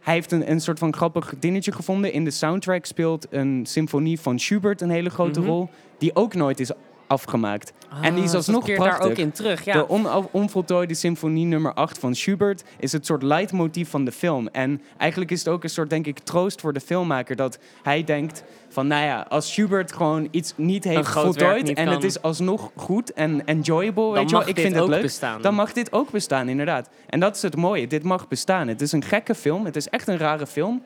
hij 0.00 0.14
heeft 0.14 0.32
een, 0.32 0.50
een 0.50 0.60
soort 0.60 0.78
van 0.78 0.94
grappig 0.94 1.34
dingetje 1.38 1.72
gevonden. 1.72 2.12
In 2.12 2.24
de 2.24 2.30
soundtrack 2.30 2.84
speelt 2.84 3.26
een 3.30 3.60
symfonie 3.66 4.20
van 4.20 4.38
Schubert 4.38 4.80
een 4.80 4.90
hele 4.90 5.10
grote 5.10 5.40
Mhm. 5.40 5.48
rol. 5.48 5.68
Die 5.98 6.14
ook 6.16 6.34
nooit 6.34 6.60
is 6.60 6.70
afgemaakt. 7.10 7.72
en 8.02 8.14
die 8.14 8.22
is 8.24 8.30
Ah, 8.30 8.36
alsnog 8.36 8.66
dat 8.66 8.74
prachtig. 8.76 8.98
daar 9.02 9.10
ook 9.10 9.16
in 9.16 9.32
terug. 9.32 9.64
Ja. 9.64 9.72
De 9.72 9.86
onvoltooide 10.32 10.94
symfonie 10.94 11.44
nummer 11.46 11.74
8 11.74 11.98
van 11.98 12.14
Schubert 12.14 12.64
is 12.78 12.92
het 12.92 13.06
soort 13.06 13.22
leidmotief 13.22 13.90
van 13.90 14.04
de 14.04 14.12
film. 14.12 14.48
En 14.48 14.82
eigenlijk 14.98 15.30
is 15.30 15.38
het 15.38 15.48
ook 15.48 15.62
een 15.62 15.70
soort, 15.70 15.90
denk 15.90 16.06
ik, 16.06 16.18
troost 16.18 16.60
voor 16.60 16.72
de 16.72 16.80
filmmaker. 16.80 17.36
Dat 17.36 17.58
hij 17.82 18.04
denkt 18.04 18.42
van, 18.68 18.86
nou 18.86 19.04
ja, 19.04 19.26
als 19.28 19.52
Schubert 19.52 19.92
gewoon 19.92 20.28
iets 20.30 20.52
niet 20.56 20.84
heeft 20.84 21.08
voltooid... 21.08 21.62
niet 21.66 21.76
en 21.76 21.84
kan. 21.84 21.94
het 21.94 22.04
is 22.04 22.22
alsnog 22.22 22.70
goed 22.76 23.12
en 23.12 23.44
enjoyable, 23.46 24.04
dan 24.04 24.12
weet 24.14 24.30
je 24.30 24.36
wel, 24.38 24.48
ik 24.48 24.58
vind 24.58 24.74
het 24.74 24.88
leuk. 24.88 25.02
bestaan. 25.02 25.42
Dan 25.42 25.54
mag 25.54 25.72
dit 25.72 25.92
ook 25.92 26.10
bestaan, 26.10 26.48
inderdaad. 26.48 26.88
En 27.08 27.20
dat 27.20 27.36
is 27.36 27.42
het 27.42 27.56
mooie. 27.56 27.86
Dit 27.86 28.02
mag 28.02 28.28
bestaan. 28.28 28.68
Het 28.68 28.80
is 28.80 28.92
een 28.92 29.04
gekke 29.04 29.34
film. 29.34 29.64
Het 29.64 29.76
is 29.76 29.88
echt 29.88 30.08
een 30.08 30.18
rare 30.18 30.46
film. 30.46 30.82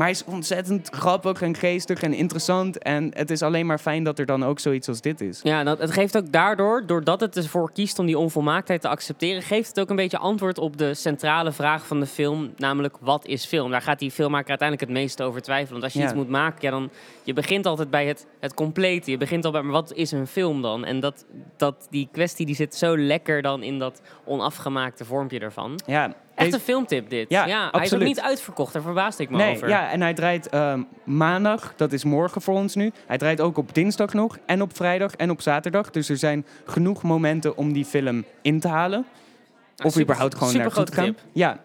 Maar 0.00 0.08
hij 0.08 0.18
is 0.18 0.24
ontzettend 0.34 0.88
grappig 0.90 1.42
en 1.42 1.56
geestig 1.56 2.02
en 2.02 2.12
interessant. 2.12 2.78
En 2.78 3.10
het 3.14 3.30
is 3.30 3.42
alleen 3.42 3.66
maar 3.66 3.78
fijn 3.78 4.04
dat 4.04 4.18
er 4.18 4.26
dan 4.26 4.44
ook 4.44 4.58
zoiets 4.58 4.88
als 4.88 5.00
dit 5.00 5.20
is. 5.20 5.40
Ja, 5.42 5.64
dat, 5.64 5.78
het 5.78 5.90
geeft 5.90 6.16
ook 6.16 6.32
daardoor, 6.32 6.86
doordat 6.86 7.20
het 7.20 7.36
ervoor 7.36 7.72
kiest 7.72 7.98
om 7.98 8.06
die 8.06 8.18
onvolmaaktheid 8.18 8.80
te 8.80 8.88
accepteren, 8.88 9.42
geeft 9.42 9.68
het 9.68 9.80
ook 9.80 9.90
een 9.90 9.96
beetje 9.96 10.18
antwoord 10.18 10.58
op 10.58 10.76
de 10.76 10.94
centrale 10.94 11.52
vraag 11.52 11.86
van 11.86 12.00
de 12.00 12.06
film, 12.06 12.52
namelijk 12.56 12.96
wat 13.00 13.26
is 13.26 13.44
film? 13.44 13.70
Daar 13.70 13.82
gaat 13.82 13.98
die 13.98 14.10
filmmaker 14.10 14.48
uiteindelijk 14.48 14.88
het 14.90 14.98
meeste 14.98 15.22
over 15.22 15.42
twijfelen. 15.42 15.72
Want 15.72 15.84
als 15.84 15.92
je 15.92 15.98
Ja. 15.98 16.04
iets 16.04 16.14
moet 16.14 16.28
maken, 16.28 16.58
ja, 16.60 16.70
dan 16.70 16.90
je 17.22 17.32
begint 17.32 17.66
altijd 17.66 17.90
bij 17.90 18.06
het, 18.06 18.26
het 18.40 18.54
complete. 18.54 19.10
Je 19.10 19.18
begint 19.18 19.44
al 19.44 19.50
bij, 19.52 19.62
maar 19.62 19.72
wat 19.72 19.92
is 19.92 20.10
een 20.10 20.26
film 20.26 20.62
dan? 20.62 20.84
En 20.84 21.00
dat, 21.00 21.24
dat, 21.56 21.86
die 21.90 22.08
kwestie 22.12 22.46
die 22.46 22.54
zit 22.54 22.74
zo 22.74 22.98
lekker 22.98 23.42
dan 23.42 23.62
in 23.62 23.78
dat 23.78 24.02
onafgemaakte 24.24 25.04
vormpje 25.04 25.38
ervan. 25.38 25.80
Ja, 25.86 26.14
Echt 26.40 26.52
een 26.54 26.60
filmtip 26.60 27.10
dit. 27.10 27.26
Ja, 27.28 27.68
hij 27.70 27.84
is 27.84 27.94
ook 27.94 28.00
niet 28.00 28.20
uitverkocht, 28.20 28.72
daar 28.72 28.82
verbaasde 28.82 29.22
ik 29.22 29.30
me 29.30 29.36
Nee, 29.36 29.54
over. 29.54 29.68
ja, 29.68 29.90
en 29.90 30.00
hij 30.00 30.14
draait 30.14 30.48
ehm, 30.48 30.82
maandag, 31.04 31.72
dat 31.76 31.92
is 31.92 32.04
morgen 32.04 32.42
voor 32.42 32.54
ons 32.54 32.74
nu. 32.74 32.92
Hij 33.06 33.18
draait 33.18 33.40
ook 33.40 33.56
op 33.58 33.74
dinsdag 33.74 34.12
nog, 34.12 34.38
en 34.46 34.62
op 34.62 34.76
vrijdag 34.76 35.12
en 35.14 35.30
op 35.30 35.40
zaterdag. 35.40 35.90
Dus 35.90 36.08
er 36.08 36.16
zijn 36.16 36.46
genoeg 36.64 37.02
momenten 37.02 37.56
om 37.56 37.72
die 37.72 37.84
film 37.84 38.24
in 38.42 38.60
te 38.60 38.68
halen. 38.68 38.98
Nou, 39.00 39.04
of 39.76 39.84
super- 39.86 40.02
überhaupt 40.02 40.34
gewoon 40.34 40.56
naar 40.56 40.70
toe 40.70 40.84
te 40.84 40.92
gaan. 40.92 41.04
tip. 41.04 41.18
Ja. 41.32 41.58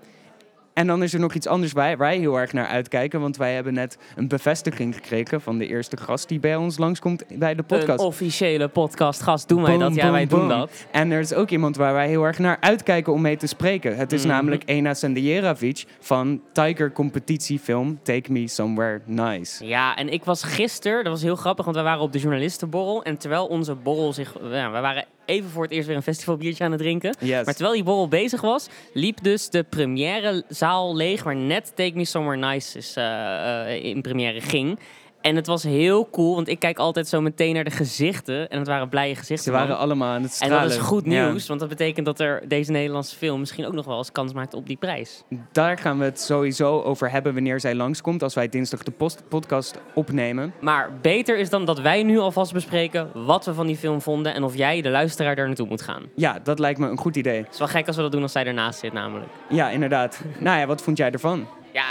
En 0.75 0.87
dan 0.87 1.03
is 1.03 1.13
er 1.13 1.19
nog 1.19 1.33
iets 1.33 1.47
anders 1.47 1.73
bij 1.73 1.83
waar 1.97 1.97
wij 1.97 2.17
heel 2.17 2.35
erg 2.39 2.53
naar 2.53 2.67
uitkijken. 2.67 3.19
Want 3.21 3.37
wij 3.37 3.53
hebben 3.53 3.73
net 3.73 3.97
een 4.15 4.27
bevestiging 4.27 4.95
gekregen 4.95 5.41
van 5.41 5.57
de 5.57 5.67
eerste 5.67 5.97
gast 5.97 6.27
die 6.27 6.39
bij 6.39 6.55
ons 6.55 6.77
langskomt 6.77 7.23
bij 7.39 7.55
de 7.55 7.63
podcast. 7.63 7.99
Een 7.99 8.05
officiële 8.05 8.67
podcastgast, 8.67 9.47
doen 9.47 9.61
wij 9.61 9.71
Boom, 9.71 9.79
dat? 9.79 9.95
Ja, 9.95 10.03
boom, 10.03 10.11
wij 10.11 10.27
doen 10.27 10.47
dat. 10.47 10.85
En 10.91 11.11
er 11.11 11.19
is 11.19 11.33
ook 11.33 11.49
iemand 11.49 11.75
waar 11.75 11.93
wij 11.93 12.07
heel 12.07 12.23
erg 12.23 12.39
naar 12.39 12.57
uitkijken 12.59 13.13
om 13.13 13.21
mee 13.21 13.37
te 13.37 13.47
spreken. 13.47 13.95
Het 13.97 14.11
is 14.11 14.19
Mhm. 14.21 14.29
namelijk 14.31 14.63
Ena 14.65 14.93
Sendjerovic 14.93 15.85
van 15.99 16.41
Tiger 16.53 16.91
competitiefilm 16.91 17.99
Take 18.03 18.31
Me 18.31 18.47
Somewhere 18.47 19.01
Nice. 19.05 19.65
Ja, 19.65 19.95
en 19.95 20.09
ik 20.09 20.23
was 20.23 20.43
gisteren, 20.43 21.03
dat 21.03 21.13
was 21.13 21.21
heel 21.21 21.35
grappig, 21.35 21.63
want 21.65 21.77
wij 21.77 21.85
waren 21.85 22.01
op 22.01 22.11
de 22.11 22.19
journalistenborrel. 22.19 23.03
En 23.03 23.17
terwijl 23.17 23.45
onze 23.45 23.75
borrel 23.75 24.13
zich, 24.13 24.33
ja, 24.51 24.71
we 24.71 24.79
waren 24.79 25.05
even 25.25 25.49
voor 25.49 25.63
het 25.63 25.71
eerst 25.71 25.87
weer 25.87 25.95
een 25.95 26.03
festivalbiertje 26.03 26.63
aan 26.63 26.71
het 26.71 26.79
drinken. 26.79 27.15
Yes. 27.19 27.45
Maar 27.45 27.53
terwijl 27.53 27.75
die 27.75 27.83
borrel 27.83 28.07
bezig 28.07 28.41
was, 28.41 28.67
liep 28.93 29.23
dus 29.23 29.49
de 29.49 29.63
première 29.63 30.43
zaal 30.49 30.95
leeg, 30.95 31.23
waar 31.23 31.35
net 31.35 31.71
Take 31.75 31.95
Me 31.95 32.05
Somewhere 32.05 32.47
Nice 32.47 32.77
is, 32.77 32.95
eh, 32.95 33.83
in 33.83 34.01
première 34.01 34.41
ging. 34.41 34.79
En 35.25 35.35
het 35.35 35.47
was 35.47 35.63
heel 35.63 36.09
cool, 36.09 36.35
want 36.35 36.47
ik 36.47 36.59
kijk 36.59 36.77
altijd 36.77 37.07
zo 37.07 37.21
meteen 37.21 37.53
naar 37.53 37.63
de 37.63 37.71
gezichten. 37.71 38.49
En 38.49 38.57
het 38.59 38.67
waren 38.67 38.89
blije 38.89 39.15
gezichten. 39.15 39.43
Ze 39.45 39.51
waren 39.51 39.67
man. 39.69 39.77
allemaal 39.77 40.07
aan 40.13 40.21
het 40.21 40.31
en 40.31 40.35
stralen. 40.35 40.61
dat 40.61 40.71
is 40.71 40.77
goed 40.77 41.05
Ja. 41.05 41.27
nieuws, 41.29 41.47
want 41.47 41.59
dat 41.59 41.69
betekent 41.69 42.05
dat 42.05 42.19
er 42.19 42.43
deze 42.47 42.71
Nederlandse 42.71 43.15
film 43.15 43.39
misschien 43.39 43.65
ook 43.65 43.73
nog 43.73 43.85
wel 43.85 43.97
eens 43.97 44.11
kans 44.11 44.33
maakt 44.33 44.53
op 44.53 44.67
die 44.67 44.77
prijs. 44.77 45.23
Daar 45.51 45.77
gaan 45.77 45.97
we 45.97 46.03
het 46.05 46.21
sowieso 46.21 46.81
over 46.81 47.11
hebben 47.11 47.33
wanneer 47.33 47.59
zij 47.59 47.75
langskomt. 47.75 48.23
Als 48.23 48.33
wij 48.33 48.49
dinsdag 48.49 48.83
de 48.83 48.91
post 48.91 49.23
podcast 49.29 49.79
opnemen. 49.93 50.53
Maar 50.61 50.89
beter 51.01 51.37
is 51.37 51.49
dan 51.49 51.65
dat 51.65 51.79
wij 51.79 52.03
nu 52.03 52.19
alvast 52.19 52.53
bespreken 52.53 53.09
wat 53.13 53.45
we 53.45 53.53
van 53.53 53.67
die 53.67 53.77
film 53.77 54.01
vonden 54.01 54.33
en 54.33 54.43
of 54.43 54.55
jij, 54.55 54.81
de 54.81 54.89
luisteraar, 54.89 55.35
daar 55.35 55.47
naartoe 55.47 55.67
moet 55.67 55.81
gaan. 55.81 56.03
Ja, 56.15 56.39
dat 56.43 56.59
lijkt 56.59 56.79
me 56.79 56.87
een 56.89 56.97
goed 56.97 57.15
idee. 57.15 57.37
Het 57.43 57.53
is 57.53 57.59
wel 57.59 57.67
gek 57.67 57.87
als 57.87 57.95
we 57.95 58.01
dat 58.01 58.11
doen 58.11 58.21
als 58.21 58.31
zij 58.31 58.45
ernaast 58.45 58.79
zit, 58.79 58.93
namelijk. 58.93 59.29
Ja, 59.49 59.69
inderdaad. 59.69 60.21
nou 60.39 60.59
ja, 60.59 60.65
wat 60.65 60.81
vond 60.81 60.97
jij 60.97 61.11
ervan? 61.11 61.47
Ja, 61.73 61.85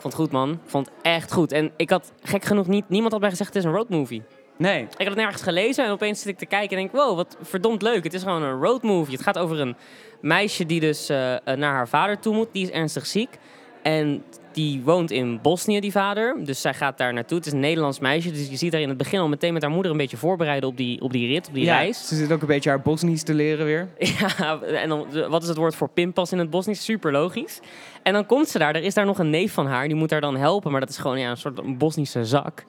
vond 0.00 0.12
het 0.12 0.22
goed, 0.22 0.32
man. 0.32 0.60
Vond 0.64 0.86
het 0.86 0.94
echt 1.02 1.32
goed. 1.32 1.52
En 1.52 1.72
ik 1.76 1.90
had 1.90 2.12
gek 2.22 2.44
genoeg 2.44 2.66
niet... 2.66 2.88
Niemand 2.88 3.12
had 3.12 3.20
mij 3.20 3.30
gezegd, 3.30 3.54
het 3.54 3.64
is 3.64 3.70
een 3.70 3.76
roadmovie. 3.76 4.22
Nee. 4.56 4.82
Ik 4.82 4.98
had 4.98 5.06
het 5.06 5.16
nergens 5.16 5.42
gelezen 5.42 5.84
en 5.84 5.90
opeens 5.90 6.20
zit 6.20 6.28
ik 6.28 6.38
te 6.38 6.46
kijken 6.46 6.76
en 6.76 6.82
denk... 6.82 6.94
Wow, 6.94 7.16
wat 7.16 7.36
verdomd 7.40 7.82
leuk. 7.82 8.04
Het 8.04 8.14
is 8.14 8.22
gewoon 8.22 8.42
een 8.42 8.60
roadmovie. 8.60 9.12
Het 9.12 9.22
gaat 9.22 9.38
over 9.38 9.60
een 9.60 9.76
meisje 10.20 10.66
die 10.66 10.80
dus 10.80 11.08
eh, 11.08 11.34
eh, 11.34 11.40
naar 11.44 11.72
haar 11.74 11.88
vader 11.88 12.18
toe 12.18 12.34
moet. 12.34 12.48
Die 12.52 12.62
is 12.62 12.70
ernstig 12.70 13.06
ziek. 13.06 13.38
En 13.82 14.24
die 14.58 14.82
woont 14.84 15.10
in 15.10 15.38
Bosnië, 15.42 15.80
die 15.80 15.92
vader. 15.92 16.36
Dus 16.44 16.60
zij 16.60 16.74
gaat 16.74 16.98
daar 16.98 17.12
naartoe. 17.12 17.36
Het 17.36 17.46
is 17.46 17.52
een 17.52 17.60
Nederlands 17.60 17.98
meisje. 17.98 18.30
Dus 18.30 18.48
je 18.48 18.56
ziet 18.56 18.72
haar 18.72 18.80
in 18.80 18.88
het 18.88 18.98
begin 18.98 19.20
al 19.20 19.28
meteen 19.28 19.52
met 19.52 19.62
haar 19.62 19.70
moeder 19.70 19.90
een 19.92 19.98
beetje 19.98 20.16
voorbereiden 20.16 20.68
op 20.68 20.76
die, 20.76 21.00
op 21.00 21.12
die 21.12 21.26
rit, 21.26 21.48
op 21.48 21.54
die 21.54 21.64
ja, 21.64 21.76
reis. 21.76 22.08
Ze 22.08 22.16
zit 22.16 22.32
ook 22.32 22.40
een 22.40 22.46
beetje 22.46 22.68
haar 22.68 22.80
Bosnisch 22.80 23.22
te 23.22 23.34
leren 23.34 23.66
weer. 23.66 23.88
Ja, 24.18 24.60
en 24.60 24.88
dan, 24.88 25.06
wat 25.28 25.42
is 25.42 25.48
het 25.48 25.56
woord 25.56 25.74
voor 25.74 25.88
pinpas 25.88 26.32
in 26.32 26.38
het 26.38 26.50
Bosnisch? 26.50 26.84
Super 26.84 27.12
logisch. 27.12 27.60
En 28.02 28.12
dan 28.12 28.26
komt 28.26 28.48
ze 28.48 28.58
daar, 28.58 28.74
er 28.74 28.82
is 28.82 28.94
daar 28.94 29.06
nog 29.06 29.18
een 29.18 29.30
neef 29.30 29.52
van 29.52 29.66
haar, 29.66 29.86
die 29.86 29.96
moet 29.96 30.10
haar 30.10 30.20
dan 30.20 30.36
helpen, 30.36 30.70
maar 30.70 30.80
dat 30.80 30.88
is 30.88 30.96
gewoon 30.96 31.18
ja, 31.18 31.30
een 31.30 31.36
soort 31.36 31.78
Bosnische 31.78 32.24
zak. 32.24 32.64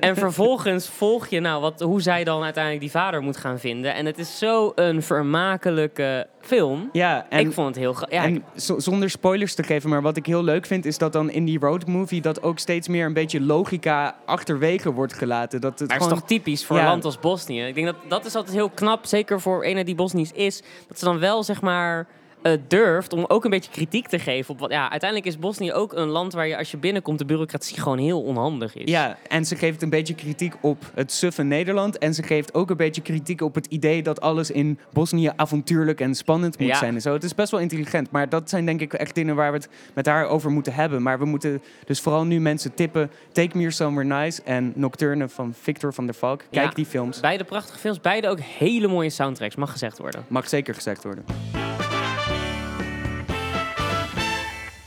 En 0.00 0.16
vervolgens 0.16 0.88
volg 0.88 1.26
je 1.26 1.40
nou 1.40 1.60
wat, 1.60 1.80
hoe 1.80 2.02
zij 2.02 2.24
dan 2.24 2.42
uiteindelijk 2.42 2.82
die 2.82 2.90
vader 2.90 3.22
moet 3.22 3.36
gaan 3.36 3.58
vinden. 3.58 3.94
En 3.94 4.06
het 4.06 4.18
is 4.18 4.38
zo 4.38 4.72
een 4.74 5.02
vermakelijke 5.02 6.26
film. 6.44 6.88
Ja, 6.92 7.26
en, 7.28 7.40
ik 7.40 7.52
vond 7.52 7.66
het 7.68 7.76
heel... 7.76 7.96
Ja, 8.08 8.24
en 8.24 8.44
zo- 8.56 8.78
zonder 8.78 9.10
spoilers 9.10 9.54
te 9.54 9.62
geven, 9.62 9.90
maar 9.90 10.02
wat 10.02 10.16
ik 10.16 10.26
heel 10.26 10.42
leuk 10.44 10.66
vind, 10.66 10.84
is 10.84 10.98
dat 10.98 11.12
dan 11.12 11.30
in 11.30 11.44
die 11.44 11.58
roadmovie 11.58 12.20
dat 12.20 12.42
ook 12.42 12.58
steeds 12.58 12.88
meer 12.88 13.06
een 13.06 13.12
beetje 13.12 13.40
logica 13.40 14.16
achterwege 14.24 14.92
wordt 14.92 15.12
gelaten. 15.12 15.60
Dat 15.60 15.78
het 15.78 15.88
maar 15.88 15.88
het 15.88 16.00
is 16.00 16.06
gewoon... 16.06 16.20
toch 16.20 16.28
typisch 16.28 16.64
voor 16.66 16.76
Ja. 16.76 16.82
een 16.82 16.88
land 16.88 17.04
als 17.04 17.18
Bosnië. 17.18 17.62
Ik 17.62 17.74
denk 17.74 17.86
dat 17.86 17.96
dat 18.08 18.24
is 18.24 18.34
altijd 18.34 18.54
heel 18.54 18.70
knap, 18.70 19.06
zeker 19.06 19.40
voor 19.40 19.64
een 19.64 19.84
die 19.84 19.94
Bosnisch 19.94 20.32
is, 20.32 20.62
dat 20.88 20.98
ze 20.98 21.04
dan 21.04 21.18
wel 21.18 21.42
zeg 21.42 21.60
maar 21.60 22.06
eh, 22.44 22.52
durft 22.68 23.12
om 23.12 23.24
ook 23.28 23.44
een 23.44 23.50
beetje 23.50 23.70
kritiek 23.70 24.06
te 24.08 24.18
geven 24.18 24.54
op 24.54 24.60
wat. 24.60 24.70
Ja, 24.70 24.90
uiteindelijk 24.90 25.30
is 25.30 25.38
Bosnië 25.38 25.72
ook 25.72 25.92
een 25.92 26.08
land 26.08 26.32
waar 26.32 26.46
je 26.46 26.56
als 26.56 26.70
je 26.70 26.76
binnenkomt 26.76 27.18
de 27.18 27.24
bureaucratie 27.24 27.80
gewoon 27.80 27.98
heel 27.98 28.22
onhandig 28.22 28.74
is. 28.76 28.90
Ja, 28.90 29.16
en 29.28 29.44
ze 29.44 29.56
geeft 29.56 29.82
een 29.82 29.90
beetje 29.90 30.14
kritiek 30.14 30.54
op 30.60 30.90
het 30.94 31.12
suffe 31.12 31.42
Nederland. 31.42 31.98
En 31.98 32.14
ze 32.14 32.22
geeft 32.22 32.54
ook 32.54 32.70
een 32.70 32.76
beetje 32.76 33.02
kritiek 33.02 33.40
op 33.40 33.54
het 33.54 33.66
idee 33.66 34.02
dat 34.02 34.20
alles 34.20 34.50
in 34.50 34.78
Bosnië 34.92 35.30
avontuurlijk 35.36 36.00
en 36.00 36.14
spannend 36.14 36.58
moet 36.58 36.68
Ja. 36.68 36.76
zijn 36.78 36.94
en 36.94 37.00
zo. 37.00 37.12
Het 37.12 37.24
is 37.24 37.34
best 37.34 37.50
wel 37.50 37.60
intelligent, 37.60 38.10
maar 38.10 38.28
dat 38.28 38.48
zijn 38.50 38.66
denk 38.66 38.80
ik 38.80 38.92
echt 38.92 39.14
dingen 39.14 39.34
waar 39.34 39.50
we 39.52 39.56
het 39.56 39.68
met 39.94 40.06
haar 40.06 40.26
over 40.26 40.50
moeten 40.50 40.72
hebben. 40.74 41.02
Maar 41.02 41.18
we 41.18 41.24
moeten 41.24 41.62
dus 41.84 42.00
vooral 42.00 42.24
nu 42.24 42.40
mensen 42.40 42.74
tippen. 42.74 43.10
Take 43.32 43.56
Me 43.58 43.70
Somewhere 43.70 44.22
Nice 44.22 44.42
en 44.44 44.72
Nocturne 44.74 45.28
van 45.28 45.54
Victor 45.60 45.94
van 45.94 46.06
der 46.06 46.14
Valk. 46.14 46.42
Kijk 46.50 46.66
Ja. 46.68 46.74
die 46.74 46.86
films. 46.86 47.20
Beide 47.20 47.44
prachtige 47.44 47.78
films, 47.78 48.00
beide 48.00 48.28
ook 48.28 48.40
hele 48.40 48.86
mooie 48.88 49.10
soundtracks, 49.10 49.54
mag 49.56 49.70
gezegd 49.70 49.98
worden. 49.98 50.24
Mag 50.28 50.48
zeker 50.48 50.74
gezegd 50.74 51.02
worden. 51.04 51.24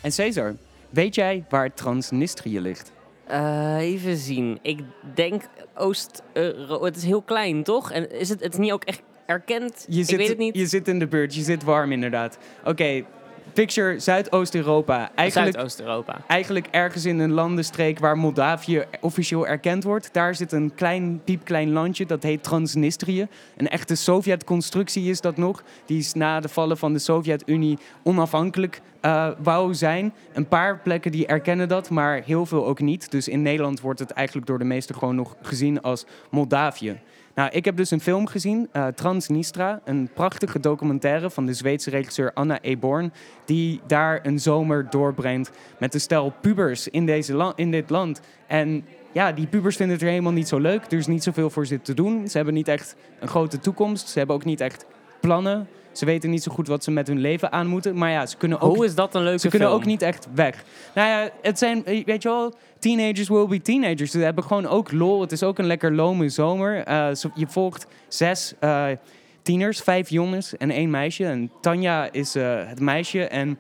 En 0.08 0.14
Cesar, 0.14 0.56
weet 0.90 1.16
jij 1.16 1.46
waar 1.50 1.74
Transnistrië 1.74 2.60
ligt? 2.60 2.92
Eh, 3.28 3.78
even 3.78 4.18
zien. 4.18 4.60
Ik 4.62 4.80
denk 5.16 5.42
Oost. 5.76 6.24
euro 6.34 6.84
het 6.84 6.96
is 6.96 7.04
heel 7.04 7.22
klein, 7.22 7.64
toch? 7.64 7.92
En 7.92 8.12
is 8.12 8.30
het, 8.30 8.44
het 8.44 8.54
is 8.54 8.60
niet 8.60 8.72
ook 8.72 8.84
echt 8.84 9.02
erkend? 9.26 9.86
Je 9.90 10.02
ik 10.02 10.18
weet 10.18 10.28
het 10.28 10.38
niet. 10.38 10.56
Je 10.56 10.66
zit 10.66 10.88
in 10.88 11.00
de 11.00 11.08
buurt, 11.08 11.36
je 11.36 11.42
zit 11.42 11.64
warm 11.64 11.92
inderdaad. 11.92 12.38
Oké, 12.66 13.04
picture 13.54 14.00
Zuidoost-Europa. 14.00 15.12
Eigenlijk, 15.16 15.52
Zuidoost-Europa. 15.52 16.22
eigenlijk 16.28 16.68
ergens 16.72 17.06
in 17.06 17.20
een 17.20 17.32
landenstreek 17.32 18.00
waar 18.00 18.18
Moldavië 18.18 18.84
officieel 19.02 19.48
erkend 19.48 19.84
wordt. 19.84 20.10
Daar 20.12 20.36
zit 20.36 20.52
een 20.52 20.72
klein, 20.76 21.22
piepklein 21.24 21.72
landje, 21.72 22.06
dat 22.06 22.24
heet 22.24 22.44
Transnistrië. 22.44 23.28
Een 23.58 23.68
echte 23.68 23.96
Sovjet-constructie 23.96 25.10
is 25.10 25.22
dat 25.22 25.38
nog. 25.38 25.64
Die 25.86 26.00
is 26.00 26.14
na 26.14 26.40
de 26.40 26.50
vallen 26.50 26.78
van 26.78 26.94
de 26.94 27.00
Sovjet-Unie 27.00 27.78
onafhankelijk 28.04 28.82
eh, 29.08 29.30
wou 29.44 29.74
zijn. 29.74 30.14
Een 30.34 30.48
paar 30.48 30.80
plekken 30.80 31.12
die 31.12 31.28
erkennen 31.28 31.68
dat, 31.68 31.90
maar 31.90 32.22
heel 32.26 32.46
veel 32.46 32.66
ook 32.66 32.80
niet. 32.80 33.12
Dus 33.12 33.28
in 33.28 33.42
Nederland 33.42 33.82
wordt 33.82 34.00
het 34.00 34.12
eigenlijk 34.12 34.48
door 34.48 34.60
de 34.60 34.66
meesten 34.66 34.96
gewoon 34.96 35.16
nog 35.16 35.36
gezien 35.42 35.82
als 35.82 36.06
Moldavië. 36.32 37.00
Nou, 37.36 37.50
ik 37.52 37.66
heb 37.66 37.78
dus 37.78 37.92
een 37.92 38.00
film 38.00 38.28
gezien, 38.28 38.70
eh, 38.72 38.88
Transnistra. 38.88 39.82
Een 39.86 40.10
prachtige 40.14 40.60
documentaire 40.60 41.30
van 41.30 41.46
de 41.46 41.54
Zweedse 41.54 41.90
regisseur 41.90 42.34
Anna 42.34 42.62
Eborn. 42.62 43.14
Die 43.46 43.82
daar 43.88 44.20
een 44.26 44.40
zomer 44.40 44.90
doorbrengt 44.90 45.52
met 45.80 45.94
een 45.94 46.00
stel 46.00 46.34
pubers 46.42 46.88
in, 46.88 47.06
deze 47.06 47.54
in 47.56 47.72
dit 47.72 47.90
land. 47.90 48.22
En 48.48 48.86
ja, 49.12 49.32
die 49.32 49.48
pubers 49.48 49.76
vinden 49.76 49.96
het 49.96 50.06
er 50.06 50.12
helemaal 50.12 50.32
niet 50.32 50.48
zo 50.48 50.58
leuk. 50.60 50.86
Er 50.86 50.98
is 50.98 51.08
niet 51.08 51.24
zoveel 51.24 51.50
voor 51.50 51.66
ze 51.66 51.82
te 51.82 51.94
doen. 51.94 52.28
Ze 52.28 52.38
hebben 52.38 52.56
niet 52.56 52.68
echt 52.68 52.96
een 53.20 53.28
grote 53.28 53.60
toekomst. 53.60 54.10
Ze 54.10 54.18
hebben 54.18 54.36
ook 54.36 54.46
niet 54.46 54.62
echt 54.62 54.86
plannen. 55.20 55.68
Ze 55.98 56.06
weten 56.06 56.30
niet 56.30 56.44
zo 56.44 56.52
goed 56.52 56.68
wat 56.68 56.84
ze 56.84 56.92
met 56.92 57.08
hun 57.08 57.20
leven 57.20 57.52
aan 57.52 57.68
moeten. 57.68 57.98
Maar 57.98 58.10
ja, 58.12 58.26
ze 58.26 58.38
kunnen 58.38 58.60
ook 58.62 58.76
Hoe 58.76 58.86
is 58.86 58.96
dat 58.96 59.16
een 59.16 59.24
leuke 59.24 59.40
ze 59.40 59.50
kunnen 59.50 59.70
ook 59.70 59.86
niet 59.86 60.02
echt 60.02 60.28
weg. 60.34 60.64
Nou 60.96 61.08
ja, 61.08 61.30
het 61.42 61.58
zijn, 61.58 61.86
eh, 61.86 62.06
weet 62.06 62.24
je 62.24 62.30
wel, 62.30 62.54
teenagers 62.80 63.30
will 63.30 63.48
be 63.48 63.62
teenagers. 63.62 64.12
Ze 64.12 64.20
hebben 64.20 64.44
gewoon 64.44 64.68
ook 64.68 64.92
lol. 64.92 65.22
Het 65.22 65.32
is 65.32 65.44
ook 65.44 65.58
een 65.58 65.66
lekker 65.66 65.94
lome 65.94 66.30
zomer. 66.30 66.84
Eh, 66.84 67.10
je 67.34 67.48
volgt 67.48 67.88
zes 68.08 68.54
eh, 68.60 68.86
tieners, 69.42 69.80
vijf 69.80 70.10
jongens 70.10 70.58
en 70.58 70.72
één 70.72 70.90
meisje. 70.90 71.26
En 71.26 71.52
Tanja 71.62 72.12
is 72.12 72.34
het 72.34 72.80
meisje. 72.80 73.24
En 73.28 73.48
Mhm. 73.48 73.58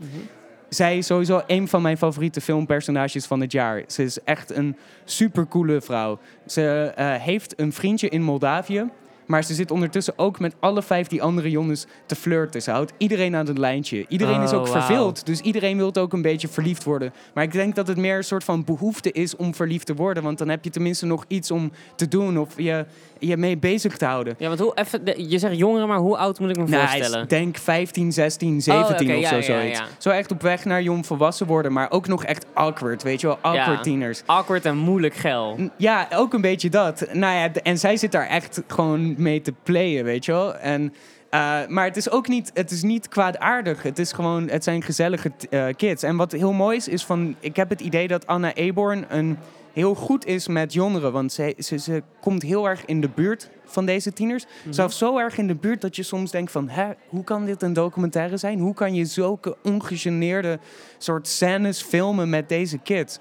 zij 0.69 0.97
is 0.97 1.05
sowieso 1.05 1.41
een 1.47 1.67
van 1.67 1.81
mijn 1.81 1.97
favoriete 1.97 2.41
filmpersonages 2.41 3.25
van 3.25 3.41
het 3.41 3.51
jaar. 3.51 3.83
Ze 3.87 4.03
is 4.03 4.23
echt 4.23 4.55
een 4.55 4.77
supercoole 5.05 5.81
vrouw. 5.81 6.19
Ze 6.45 6.91
heeft 7.21 7.59
een 7.59 7.73
vriendje 7.73 8.09
in 8.09 8.21
Moldavië. 8.23 8.89
Maar 9.27 9.43
ze 9.43 9.53
zit 9.53 9.71
ondertussen 9.71 10.13
ook 10.17 10.39
met 10.39 10.55
alle 10.59 10.81
vijf 10.83 11.07
die 11.07 11.21
andere 11.21 11.49
jongens 11.49 11.85
te 12.05 12.15
flirten. 12.15 12.61
Ze 12.61 12.71
houdt 12.71 12.93
iedereen 12.97 13.35
aan 13.35 13.47
het 13.47 13.57
lijntje. 13.57 14.05
Iedereen 14.07 14.41
is 14.41 14.51
Oh, 14.51 14.59
ook 14.59 14.67
wauw. 14.67 14.81
verveeld. 14.81 15.25
Dus 15.25 15.39
iedereen 15.39 15.77
wil 15.77 15.95
ook 15.95 16.13
een 16.13 16.21
beetje 16.21 16.47
verliefd 16.47 16.83
worden. 16.83 17.13
Maar 17.33 17.43
ik 17.43 17.51
denk 17.51 17.75
dat 17.75 17.87
het 17.87 17.97
meer 17.97 18.17
een 18.17 18.23
soort 18.23 18.43
van 18.43 18.63
behoefte 18.63 19.11
is 19.11 19.35
om 19.35 19.55
verliefd 19.55 19.85
te 19.85 19.95
worden. 19.95 20.23
Want 20.23 20.37
dan 20.37 20.49
heb 20.49 20.63
je 20.63 20.69
tenminste 20.69 21.05
nog 21.05 21.25
iets 21.27 21.51
om 21.51 21.71
te 21.95 22.07
doen 22.07 22.39
of 22.39 22.53
je, 22.57 22.85
je 23.19 23.37
mee 23.37 23.57
bezig 23.57 23.97
te 23.97 24.05
houden. 24.05 24.35
Ja, 24.37 24.47
want 24.47 24.59
hoe 24.59 24.71
even, 24.75 25.29
je 25.29 25.37
zegt 25.37 25.57
jongeren, 25.57 25.87
maar 25.87 25.97
hoe 25.97 26.17
oud 26.17 26.39
moet 26.39 26.49
ik 26.49 26.57
me 26.57 26.63
Nou, 26.67 26.87
voorstellen? 26.87 27.27
denk 27.27 27.57
15, 27.57 28.11
16, 28.11 28.61
17 28.61 29.07
oké, 29.09 29.17
of 29.17 29.25
zo. 29.27 29.35
ja, 29.35 29.41
zoiets. 29.41 29.77
ja. 29.79 29.85
Zo 29.97 30.09
echt 30.09 30.31
op 30.31 30.41
weg 30.41 30.65
naar 30.65 30.81
jong 30.81 31.05
volwassen 31.05 31.47
worden. 31.47 31.73
Maar 31.73 31.91
ook 31.91 32.07
nog 32.07 32.23
echt 32.25 32.45
awkward, 32.53 33.03
weet 33.03 33.21
je 33.21 33.27
wel. 33.27 33.37
Awkward 33.41 33.83
tieners. 33.83 34.21
Awkward 34.25 34.65
en 34.65 34.77
moeilijk 34.77 35.15
geil. 35.15 35.55
N- 35.61 35.71
Ja, 35.77 36.07
ook 36.13 36.33
een 36.33 36.41
beetje 36.41 36.69
dat. 36.69 37.05
Nou 37.13 37.35
ja, 37.35 37.49
en 37.63 37.77
zij 37.77 37.97
zit 37.97 38.11
daar 38.11 38.27
echt 38.27 38.61
gewoon 38.67 39.15
mee 39.17 39.41
te 39.41 39.53
playen, 39.63 40.03
weet 40.03 40.25
je 40.25 40.31
wel. 40.31 40.55
En, 40.55 40.93
eh, 41.29 41.67
maar 41.67 41.85
het 41.85 41.97
is 41.97 42.09
ook 42.09 42.27
niet, 42.27 42.51
het 42.53 42.71
is 42.71 42.83
niet 42.83 43.07
kwaadaardig. 43.07 43.83
Het 43.83 43.99
is 43.99 44.11
gewoon, 44.11 44.49
het 44.49 44.63
zijn 44.63 44.83
gezellige 44.83 45.31
eh, 45.49 45.65
kids. 45.75 46.03
En 46.03 46.15
wat 46.15 46.31
heel 46.31 46.53
mooi 46.53 46.77
is, 46.77 46.87
is 46.87 47.05
van, 47.05 47.35
ik 47.39 47.55
heb 47.55 47.69
het 47.69 47.81
idee 47.81 48.07
dat 48.07 48.27
Anna 48.27 48.53
Eborn 48.53 49.05
een 49.09 49.37
heel 49.73 49.95
goed 49.95 50.25
is 50.25 50.47
met 50.47 50.73
jongeren. 50.73 51.11
Want 51.11 51.33
ze, 51.33 51.55
ze, 51.57 51.77
ze 51.77 52.03
komt 52.21 52.41
heel 52.41 52.67
erg 52.67 52.85
in 52.85 53.01
de 53.01 53.09
buurt 53.09 53.49
van 53.65 53.85
deze 53.85 54.13
tieners. 54.13 54.45
Mhm. 54.63 54.73
Zelfs 54.73 54.97
zo 54.97 55.17
erg 55.17 55.37
in 55.37 55.47
de 55.47 55.55
buurt 55.55 55.81
dat 55.81 55.95
je 55.95 56.03
soms 56.03 56.31
denkt 56.31 56.51
van... 56.51 56.69
Hè, 56.69 56.87
hoe 57.07 57.23
kan 57.23 57.45
dit 57.45 57.61
een 57.61 57.73
documentaire 57.73 58.37
zijn? 58.37 58.59
Hoe 58.59 58.73
kan 58.73 58.95
je 58.95 59.05
zulke 59.05 59.57
ongegeneerde 59.63 60.59
soort 60.97 61.27
scènes 61.27 61.81
filmen 61.81 62.29
met 62.29 62.49
deze 62.49 62.77
kids? 62.77 63.19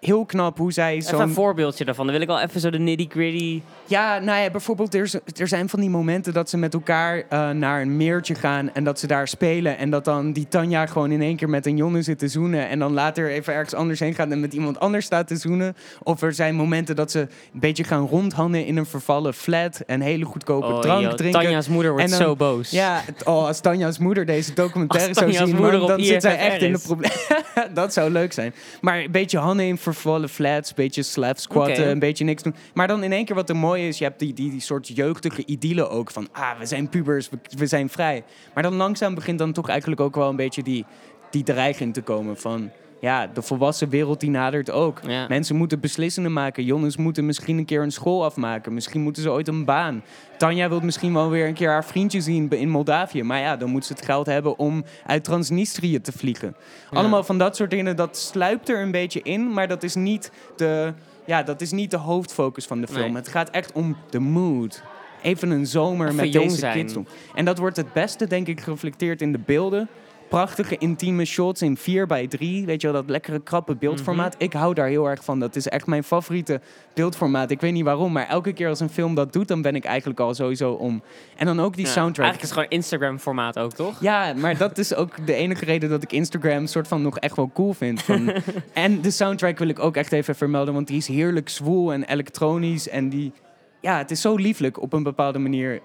Heel 0.00 0.24
knap 0.24 0.58
hoe 0.58 0.72
zij 0.72 0.94
Even 0.94 1.12
een 1.14 1.18
zo'n... 1.20 1.34
voorbeeldje 1.34 1.84
daarvan. 1.84 2.04
Dan 2.04 2.14
wil 2.14 2.22
ik 2.22 2.28
wel 2.28 2.40
even 2.40 2.60
zo 2.60 2.70
de 2.70 2.78
nitty-gritty... 2.78 3.62
Ja, 3.86 4.18
nou 4.18 4.42
ja, 4.42 4.50
bijvoorbeeld 4.50 4.94
er, 4.94 5.10
er 5.36 5.48
zijn 5.48 5.68
van 5.68 5.80
die 5.80 5.90
momenten 5.90 6.32
dat 6.32 6.50
ze 6.50 6.56
met 6.56 6.74
elkaar 6.74 7.22
eh, 7.28 7.50
naar 7.50 7.80
een 7.80 7.96
meertje 7.96 8.34
gaan 8.34 8.74
en 8.74 8.84
dat 8.84 8.98
ze 8.98 9.06
daar 9.06 9.28
spelen. 9.28 9.78
En 9.78 9.90
dat 9.90 10.04
dan 10.04 10.32
die 10.32 10.48
Tanja 10.48 10.86
gewoon 10.86 11.10
in 11.10 11.22
één 11.22 11.36
keer 11.36 11.48
met 11.48 11.66
een 11.66 11.76
jongen 11.76 12.04
zit 12.04 12.18
te 12.18 12.28
zoenen. 12.28 12.68
En 12.68 12.78
dan 12.78 12.92
later 12.92 13.30
even 13.30 13.52
ergens 13.54 13.74
anders 13.74 14.00
heen 14.00 14.14
gaat 14.14 14.30
en 14.30 14.40
met 14.40 14.52
iemand 14.54 14.80
anders 14.80 15.04
staat 15.04 15.28
te 15.28 15.36
zoenen. 15.36 15.76
Of 16.02 16.22
er 16.22 16.32
zijn 16.34 16.54
momenten 16.54 16.96
dat 16.96 17.10
ze 17.10 17.20
een 17.20 17.60
beetje 17.60 17.84
gaan 17.84 18.06
rondhangen 18.06 18.66
in 18.66 18.76
een 18.76 18.86
vervallen 18.86 19.34
flat 19.34 19.80
en 19.86 20.00
hele 20.00 20.24
goedkope 20.24 20.66
Oh, 20.66 20.80
drank 20.80 21.16
drinken. 21.16 21.40
Tanja's 21.40 21.68
moeder 21.68 21.92
wordt 21.92 22.08
dan- 22.10 22.18
zo 22.18 22.36
boos. 22.36 22.70
Ja, 22.70 23.02
oh, 23.24 23.46
als 23.46 23.60
Tanja's 23.60 23.98
moeder 23.98 24.26
deze 24.26 24.52
documentaire 24.54 25.14
zou 25.14 25.32
zien, 25.32 25.56
man, 25.56 25.86
dan 25.86 26.00
zit 26.04 26.22
zij 26.22 26.38
echt 26.38 26.62
in 26.62 26.72
de 26.72 26.78
problemen. 26.78 27.16
dat 27.74 27.92
zou 27.92 28.10
leuk 28.10 28.32
zijn. 28.32 28.54
Maar 28.80 28.98
een 28.98 29.10
beetje 29.10 29.38
Hanne 29.38 29.64
in 29.66 29.78
vervallen 29.92 30.28
flats, 30.28 30.74
beetje 30.74 31.02
slap 31.02 31.38
squatten, 31.38 31.88
een 31.88 31.98
beetje 31.98 32.24
niks 32.24 32.42
doen. 32.42 32.54
Maar 32.74 32.86
dan 32.86 33.02
in 33.02 33.12
één 33.12 33.24
keer 33.24 33.34
wat 33.34 33.48
er 33.48 33.56
mooi 33.56 33.88
is, 33.88 33.98
je 33.98 34.04
hebt 34.04 34.18
die, 34.18 34.32
die, 34.32 34.50
die 34.50 34.60
soort 34.60 34.88
jeugdige 34.88 35.44
idylle 35.44 35.88
ook 35.88 36.10
van, 36.10 36.28
ah, 36.32 36.58
we 36.58 36.66
zijn 36.66 36.88
pubers, 36.88 37.28
we, 37.28 37.38
we 37.56 37.66
zijn 37.66 37.88
vrij. 37.88 38.24
Maar 38.54 38.62
dan 38.62 38.74
langzaam 38.74 39.14
begint 39.14 39.38
dan 39.38 39.52
toch 39.52 39.68
eigenlijk 39.68 40.00
ook 40.00 40.14
wel 40.14 40.28
een 40.28 40.36
beetje 40.36 40.62
die, 40.62 40.84
die 41.30 41.42
dreiging 41.42 41.94
te 41.94 42.02
komen 42.02 42.36
van, 42.36 42.70
ja, 43.06 43.26
de 43.26 43.42
volwassen 43.42 43.88
wereld 43.88 44.20
die 44.20 44.30
nadert 44.30 44.70
ook. 44.70 45.00
Ja. 45.06 45.26
Mensen 45.28 45.56
moeten 45.56 45.80
beslissingen 45.80 46.32
maken. 46.32 46.64
Jongens 46.64 46.96
moeten 46.96 47.26
misschien 47.26 47.58
een 47.58 47.64
keer 47.64 47.82
een 47.82 47.92
school 47.92 48.24
afmaken. 48.24 48.74
Misschien 48.74 49.00
moeten 49.00 49.22
ze 49.22 49.30
ooit 49.30 49.48
een 49.48 49.64
baan. 49.64 50.02
Tanja 50.38 50.68
wil 50.68 50.80
misschien 50.80 51.12
wel 51.12 51.30
weer 51.30 51.46
een 51.46 51.54
keer 51.54 51.70
haar 51.70 51.84
vriendje 51.84 52.20
zien 52.20 52.50
in 52.50 52.68
Moldavië. 52.68 53.22
Maar 53.22 53.38
ja, 53.38 53.56
dan 53.56 53.70
moet 53.70 53.84
ze 53.84 53.92
het 53.92 54.04
geld 54.04 54.26
hebben 54.26 54.58
om 54.58 54.84
uit 55.06 55.24
Transnistrië 55.24 56.00
te 56.00 56.12
vliegen. 56.12 56.56
Ja. 56.90 56.98
Allemaal 56.98 57.24
van 57.24 57.38
dat 57.38 57.56
soort 57.56 57.70
dingen, 57.70 57.96
dat 57.96 58.16
sluipt 58.16 58.68
er 58.68 58.80
een 58.80 58.90
beetje 58.90 59.22
in. 59.22 59.52
Maar 59.52 59.68
dat 59.68 59.82
is 59.82 59.94
niet 59.94 60.30
de, 60.56 60.92
ja, 61.24 61.42
dat 61.42 61.60
is 61.60 61.72
niet 61.72 61.90
de 61.90 61.96
hoofdfocus 61.96 62.66
van 62.66 62.80
de 62.80 62.86
film. 62.86 63.12
Nee. 63.12 63.16
Het 63.16 63.28
gaat 63.28 63.50
echt 63.50 63.72
om 63.72 63.96
de 64.10 64.20
mood. 64.20 64.82
Even 65.22 65.50
een 65.50 65.66
zomer 65.66 66.06
Even 66.06 66.16
met 66.16 66.32
deze 66.32 66.56
zijn. 66.56 66.78
kids 66.78 66.92
doen. 66.92 67.08
En 67.34 67.44
dat 67.44 67.58
wordt 67.58 67.76
het 67.76 67.92
beste, 67.92 68.26
denk 68.26 68.46
ik, 68.46 68.60
gereflecteerd 68.60 69.22
in 69.22 69.32
de 69.32 69.38
beelden. 69.38 69.88
Prachtige 70.28 70.78
intieme 70.78 71.24
shots 71.24 71.62
in 71.62 71.76
4 71.76 72.06
bij 72.06 72.26
3 72.26 72.66
Weet 72.66 72.80
je 72.80 72.86
wel, 72.86 73.00
dat 73.00 73.10
lekkere 73.10 73.40
krappe 73.40 73.76
beeldformaat. 73.76 74.34
Mhm. 74.34 74.42
Ik 74.44 74.52
hou 74.52 74.74
daar 74.74 74.88
heel 74.88 75.08
erg 75.08 75.24
van. 75.24 75.40
Dat 75.40 75.56
is 75.56 75.68
echt 75.68 75.86
mijn 75.86 76.04
favoriete 76.04 76.60
beeldformaat. 76.94 77.50
Ik 77.50 77.60
weet 77.60 77.72
niet 77.72 77.84
waarom, 77.84 78.12
maar 78.12 78.28
elke 78.28 78.52
keer 78.52 78.68
als 78.68 78.80
een 78.80 78.88
film 78.88 79.14
dat 79.14 79.32
doet, 79.32 79.48
dan 79.48 79.62
ben 79.62 79.74
ik 79.74 79.84
eigenlijk 79.84 80.20
al 80.20 80.34
sowieso 80.34 80.72
om. 80.72 81.02
En 81.36 81.46
dan 81.46 81.60
ook 81.60 81.76
die 81.76 81.84
Ja, 81.86 81.90
soundtrack. 81.90 82.24
Eigenlijk 82.26 82.42
is 82.42 82.48
het 82.48 82.58
gewoon 82.58 82.68
Instagram-formaat 82.80 83.58
ook, 83.58 83.72
toch? 83.72 84.00
Ja, 84.00 84.32
maar 84.36 84.56
dat 84.56 84.78
is 84.78 84.94
ook 84.94 85.26
de 85.26 85.34
enige 85.34 85.64
reden 85.64 85.90
dat 85.90 86.02
ik 86.02 86.12
Instagram 86.12 86.66
soort 86.66 86.88
van 86.88 87.02
nog 87.02 87.18
echt 87.18 87.36
wel 87.36 87.50
cool 87.54 87.72
vind. 87.72 88.02
Van, 88.02 88.32
en 88.72 89.00
de 89.00 89.10
soundtrack 89.10 89.58
wil 89.58 89.68
ik 89.68 89.78
ook 89.78 89.96
echt 89.96 90.12
even 90.12 90.34
vermelden, 90.34 90.74
want 90.74 90.86
die 90.86 90.96
is 90.96 91.06
heerlijk 91.06 91.48
zwoel 91.48 91.92
en 91.92 92.04
elektronisch. 92.04 92.88
En 92.88 93.08
die, 93.08 93.32
ja, 93.80 93.98
het 93.98 94.10
is 94.10 94.20
zo 94.20 94.34
lieflijk 94.34 94.82
op 94.82 94.92
een 94.92 95.02
bepaalde 95.02 95.38
manier. 95.38 95.80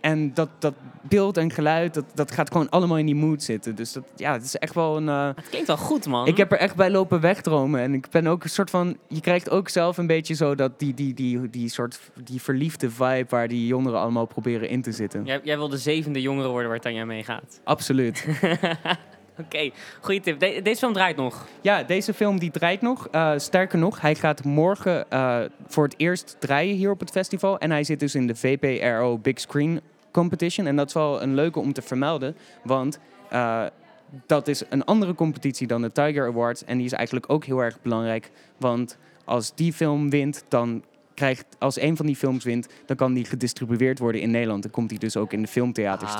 En 0.00 0.34
dat, 0.34 0.48
dat 0.58 0.74
beeld 1.08 1.36
en 1.36 1.50
geluid, 1.50 1.94
dat, 1.94 2.04
dat 2.14 2.30
gaat 2.30 2.50
gewoon 2.52 2.68
allemaal 2.70 2.98
in 2.98 3.06
die 3.06 3.14
mood 3.14 3.42
zitten. 3.42 3.74
Dus 3.74 3.92
dat, 3.92 4.04
ja, 4.16 4.32
het 4.32 4.44
is 4.44 4.56
echt 4.56 4.74
wel 4.74 4.96
een... 4.96 5.08
eh, 5.08 5.26
Het 5.36 5.48
klinkt 5.48 5.66
wel 5.66 5.76
goed, 5.76 6.06
man. 6.06 6.26
ik 6.26 6.36
heb 6.36 6.52
er 6.52 6.58
echt 6.58 6.76
bij 6.76 6.90
lopen 6.90 7.20
wegdromen. 7.20 7.80
En 7.80 7.94
ik 7.94 8.06
ben 8.10 8.26
ook 8.26 8.44
een 8.44 8.50
soort 8.50 8.70
van. 8.70 8.96
Je 9.08 9.20
krijgt 9.20 9.50
ook 9.50 9.68
zelf 9.68 9.98
een 9.98 10.06
beetje 10.06 10.34
zo 10.34 10.54
dat 10.54 10.78
die, 10.78 10.94
die, 10.94 11.14
die, 11.14 11.50
die 11.50 11.68
soort 11.68 12.00
die 12.24 12.42
verliefde 12.42 12.90
vibe 12.90 13.26
waar 13.28 13.48
die 13.48 13.66
jongeren 13.66 13.98
allemaal 14.00 14.26
proberen 14.26 14.68
in 14.68 14.82
te 14.82 14.92
zitten. 14.92 15.24
Jij, 15.24 15.40
jij 15.42 15.56
wil 15.56 15.68
de 15.68 15.78
zevende 15.78 16.20
jongere 16.20 16.48
worden 16.48 16.68
waar 16.70 16.80
Tanja 16.80 17.04
mee 17.04 17.22
gaat. 17.24 17.60
Absoluut. 17.64 18.26
Oké, 19.40 19.70
goede 20.00 20.20
tip. 20.20 20.38
De- 20.40 20.60
deze 20.62 20.78
film 20.78 20.92
draait 20.92 21.16
nog. 21.16 21.46
Ja, 21.60 21.82
deze 21.82 22.14
film 22.14 22.38
die 22.38 22.50
draait 22.50 22.80
nog. 22.80 23.08
Eh, 23.10 23.32
sterker 23.36 23.78
nog, 23.78 24.00
hij 24.00 24.14
gaat 24.14 24.44
morgen 24.44 25.10
eh, 25.10 25.40
voor 25.66 25.84
het 25.84 25.94
eerst 25.96 26.36
draaien 26.38 26.76
hier 26.76 26.90
op 26.90 27.00
het 27.00 27.10
festival. 27.10 27.58
En 27.58 27.70
hij 27.70 27.84
zit 27.84 28.00
dus 28.00 28.14
in 28.14 28.26
de 28.26 28.34
VPRO 28.34 29.18
Big 29.18 29.40
Screen 29.40 29.80
Competition. 30.14 30.66
En 30.66 30.76
dat 30.76 30.88
is 30.88 30.94
wel 30.94 31.22
een 31.22 31.34
leuke 31.34 31.58
om 31.58 31.72
te 31.72 31.82
vermelden. 31.82 32.36
Want 32.62 32.98
eh, 33.30 33.64
dat 34.26 34.48
is 34.48 34.62
een 34.68 34.84
andere 34.84 35.14
competitie 35.14 35.66
dan 35.66 35.82
de 35.82 35.92
Tiger 35.92 36.26
Awards. 36.26 36.64
En 36.64 36.76
die 36.76 36.86
is 36.86 36.92
eigenlijk 36.92 37.30
ook 37.30 37.44
heel 37.44 37.58
erg 37.58 37.82
belangrijk. 37.82 38.30
Want 38.58 38.98
als 39.24 39.54
die 39.54 39.72
film 39.72 40.10
wint, 40.10 40.44
dan 40.48 40.84
krijgt, 41.14 41.46
als 41.58 41.80
een 41.80 41.96
van 41.96 42.06
die 42.06 42.16
films 42.16 42.44
wint, 42.44 42.68
dan 42.86 42.96
kan 42.96 43.12
die 43.12 43.24
gedistribueerd 43.24 43.98
worden 43.98 44.20
in 44.20 44.30
Nederland. 44.30 44.62
Dan 44.62 44.70
komt 44.70 44.88
die 44.88 44.98
dus 44.98 45.16
ook 45.16 45.32
in 45.32 45.42
de 45.42 45.48
filmtheaters. 45.48 46.12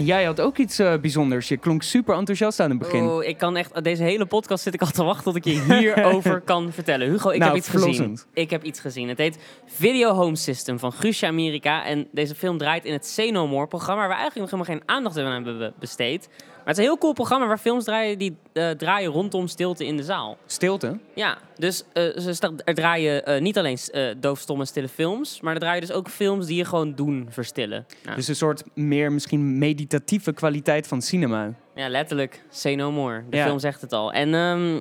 En 0.00 0.06
jij 0.06 0.24
had 0.24 0.40
ook 0.40 0.56
iets 0.58 0.78
eh, 0.78 0.94
bijzonders. 1.00 1.48
Je 1.48 1.56
klonk 1.56 1.82
super 1.82 2.14
enthousiast 2.16 2.60
aan 2.60 2.70
het 2.70 2.78
begin. 2.78 3.02
Oh, 3.04 3.24
ik 3.24 3.38
kan 3.38 3.56
echt... 3.56 3.84
Deze 3.84 4.02
hele 4.02 4.26
podcast 4.26 4.62
zit 4.62 4.74
ik 4.74 4.80
al 4.80 4.90
te 4.90 5.04
wachten 5.04 5.24
tot 5.24 5.36
ik 5.36 5.44
je 5.44 5.60
hierover 5.78 6.40
kan 6.40 6.72
vertellen. 6.72 7.08
Hugo, 7.10 7.30
ik 7.30 7.38
Nou, 7.38 7.50
heb 7.50 7.58
iets 7.60 7.68
gezien. 7.68 8.18
Ik 8.34 8.50
heb 8.50 8.62
iets 8.64 8.80
gezien. 8.80 9.08
Het 9.08 9.18
heet 9.18 9.38
Video 9.66 10.10
Home 10.12 10.36
System 10.36 10.78
van 10.78 10.92
Guusje 10.92 11.26
Amerika. 11.26 11.84
En 11.84 12.08
deze 12.12 12.34
film 12.34 12.58
draait 12.58 12.84
in 12.84 12.92
het 12.92 13.06
Say 13.06 13.30
No 13.30 13.46
More 13.46 13.66
programma... 13.66 14.00
waar 14.00 14.08
we 14.10 14.14
eigenlijk 14.14 14.50
nog 14.50 14.60
helemaal 14.60 14.78
geen 14.86 14.96
aandacht 14.96 15.18
aan 15.18 15.32
hebben 15.32 15.58
be- 15.58 15.72
besteed. 15.78 16.28
Maar 16.70 16.78
het 16.78 16.88
is 16.88 16.90
een 16.90 16.96
heel 17.00 17.10
cool 17.10 17.26
programma 17.26 17.46
waar 17.46 17.58
films 17.58 17.84
draaien... 17.84 18.18
die 18.18 18.36
eh, 18.52 18.70
draaien 18.70 19.10
rondom 19.10 19.46
stilte 19.46 19.86
in 19.86 19.96
de 19.96 20.02
zaal. 20.02 20.38
Stilte. 20.46 20.98
Ja, 21.14 21.38
dus 21.56 21.84
eh, 21.92 22.02
ze 22.18 22.52
er 22.64 22.74
draaien 22.74 23.26
eh, 23.26 23.40
niet 23.40 23.58
alleen 23.58 23.78
doofstomme 24.20 24.64
stille 24.64 24.88
films... 24.88 25.40
maar 25.40 25.54
er 25.54 25.60
draaien 25.60 25.80
dus 25.80 25.92
ook 25.92 26.08
films 26.08 26.46
die 26.46 26.56
je 26.56 26.64
gewoon 26.64 26.94
doen 26.94 27.26
verstillen. 27.30 27.86
Dus 28.14 28.28
een 28.28 28.36
soort 28.36 28.62
meer 28.74 29.12
misschien 29.12 29.58
meditatieve 29.58 30.32
kwaliteit 30.32 30.86
van 30.86 31.02
cinema. 31.02 31.54
Ja, 31.74 31.88
letterlijk. 31.88 32.42
Say 32.50 32.74
no 32.74 32.92
more. 32.92 33.24
De 33.30 33.36
Ja. 33.36 33.44
film 33.44 33.58
zegt 33.58 33.80
het 33.80 33.92
al. 33.92 34.12
En 34.12 34.34
ehm, 34.34 34.80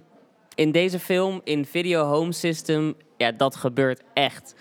in 0.56 0.72
deze 0.72 1.00
film, 1.00 1.42
in 1.44 1.66
Video 1.66 2.04
Home 2.04 2.32
System, 2.32 2.96
ja, 3.18 3.32
dat 3.32 3.56
gebeurt 3.56 4.02
echt. 4.14 4.56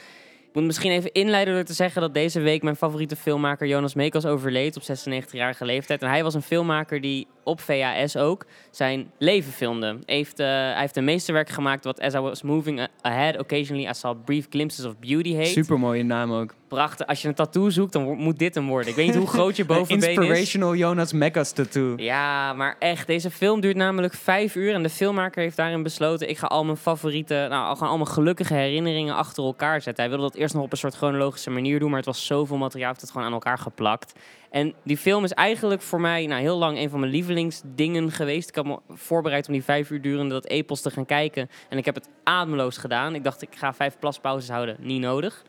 Moet 0.58 0.66
misschien 0.66 0.90
even 0.90 1.12
inleiden 1.12 1.54
door 1.54 1.64
te 1.64 1.72
zeggen 1.72 2.00
dat 2.00 2.14
deze 2.14 2.40
week 2.40 2.62
mijn 2.62 2.76
favoriete 2.76 3.16
filmmaker 3.16 3.66
Jonas 3.66 3.94
Meekos 3.94 4.26
overleed 4.26 4.76
op 4.76 4.82
96-jarige 4.82 5.64
leeftijd. 5.64 6.02
En 6.02 6.08
hij 6.08 6.22
was 6.22 6.34
een 6.34 6.42
filmmaker 6.42 7.00
die 7.00 7.26
op 7.48 7.60
VHS 7.60 8.16
ook 8.16 8.46
zijn 8.70 9.10
leven 9.18 9.52
filmde. 9.52 9.98
Heeft, 10.04 10.38
eh, 10.38 10.46
hij 10.46 10.80
heeft 10.80 10.96
een 10.96 11.04
meesterwerk 11.04 11.48
gemaakt 11.48 11.84
wat 11.84 12.00
As 12.00 12.14
I 12.14 12.18
Was 12.18 12.42
Moving 12.42 12.88
Ahead, 13.00 13.38
Occasionally 13.38 13.88
I 13.88 13.94
Saw 13.94 14.16
Brief 14.24 14.46
Glimpses 14.50 14.84
of 14.84 14.98
Beauty 14.98 15.34
heet. 15.34 15.46
Super 15.46 15.78
mooie 15.78 16.02
naam 16.02 16.32
ook. 16.32 16.54
Prachtig. 16.68 17.06
Als 17.06 17.22
je 17.22 17.28
een 17.28 17.34
tattoo 17.34 17.70
zoekt, 17.70 17.92
dan 17.92 18.16
moet 18.16 18.38
dit 18.38 18.54
hem 18.54 18.68
worden. 18.68 18.88
Ik 18.88 18.96
weet 18.96 19.06
niet 19.06 19.16
hoe 19.16 19.26
groot 19.26 19.56
je 19.56 19.62
Een 19.68 19.68
bovenbeen 19.68 20.10
is. 20.10 20.16
inspirational 20.16 20.74
Jonas 20.74 21.12
Mekas 21.12 21.52
tattoo. 21.52 21.94
Ja, 21.96 22.52
maar 22.52 22.76
echt, 22.78 23.06
deze 23.06 23.30
film 23.30 23.60
duurt 23.60 23.76
namelijk 23.76 24.14
vijf 24.14 24.54
uur. 24.54 24.74
En 24.74 24.82
de 24.82 24.90
filmmaker 24.90 25.42
heeft 25.42 25.56
daarin 25.56 25.82
besloten... 25.82 26.28
ik 26.28 26.38
ga 26.38 26.46
al 26.46 26.64
mijn 26.64 26.76
favoriete, 26.76 27.46
nou, 27.50 27.66
al 27.68 27.74
gewoon 27.74 27.90
al 27.90 27.96
mijn 27.96 28.08
gelukkige 28.08 28.54
herinneringen 28.54 29.14
achter 29.14 29.44
elkaar 29.44 29.80
zetten. 29.82 30.04
Hij 30.04 30.12
wilde 30.12 30.30
dat 30.30 30.40
eerst 30.40 30.54
nog 30.54 30.62
op 30.62 30.72
een 30.72 30.78
soort 30.78 30.94
chronologische 30.94 31.50
manier 31.50 31.78
doen... 31.78 31.88
maar 31.88 31.98
het 31.98 32.06
was 32.06 32.26
zoveel 32.26 32.56
materiaal, 32.56 32.88
heeft 32.88 33.00
het 33.00 33.10
gewoon 33.10 33.26
aan 33.26 33.32
elkaar 33.32 33.58
geplakt. 33.58 34.12
En 34.50 34.74
die 34.84 34.96
film 34.96 35.24
is 35.24 35.32
eigenlijk 35.32 35.82
voor 35.82 36.00
mij 36.00 36.26
nou, 36.26 36.40
heel 36.40 36.58
lang 36.58 36.78
een 36.78 36.90
van 36.90 37.00
mijn 37.00 37.12
lievelingsdingen 37.12 38.10
geweest. 38.10 38.48
Ik 38.48 38.54
had 38.54 38.64
me 38.64 38.78
voorbereid 38.88 39.46
om 39.46 39.52
die 39.52 39.64
vijf 39.64 39.90
uur 39.90 40.02
durende 40.02 40.34
dat 40.34 40.46
epos 40.46 40.80
te 40.80 40.90
gaan 40.90 41.06
kijken. 41.06 41.50
En 41.68 41.78
ik 41.78 41.84
heb 41.84 41.94
het 41.94 42.08
ademloos 42.24 42.76
gedaan. 42.76 43.14
Ik 43.14 43.24
dacht, 43.24 43.42
ik 43.42 43.54
ga 43.56 43.74
vijf 43.74 43.98
plaspauzes 43.98 44.50
houden. 44.50 44.76
Niet 44.80 45.00
nodig. 45.00 45.44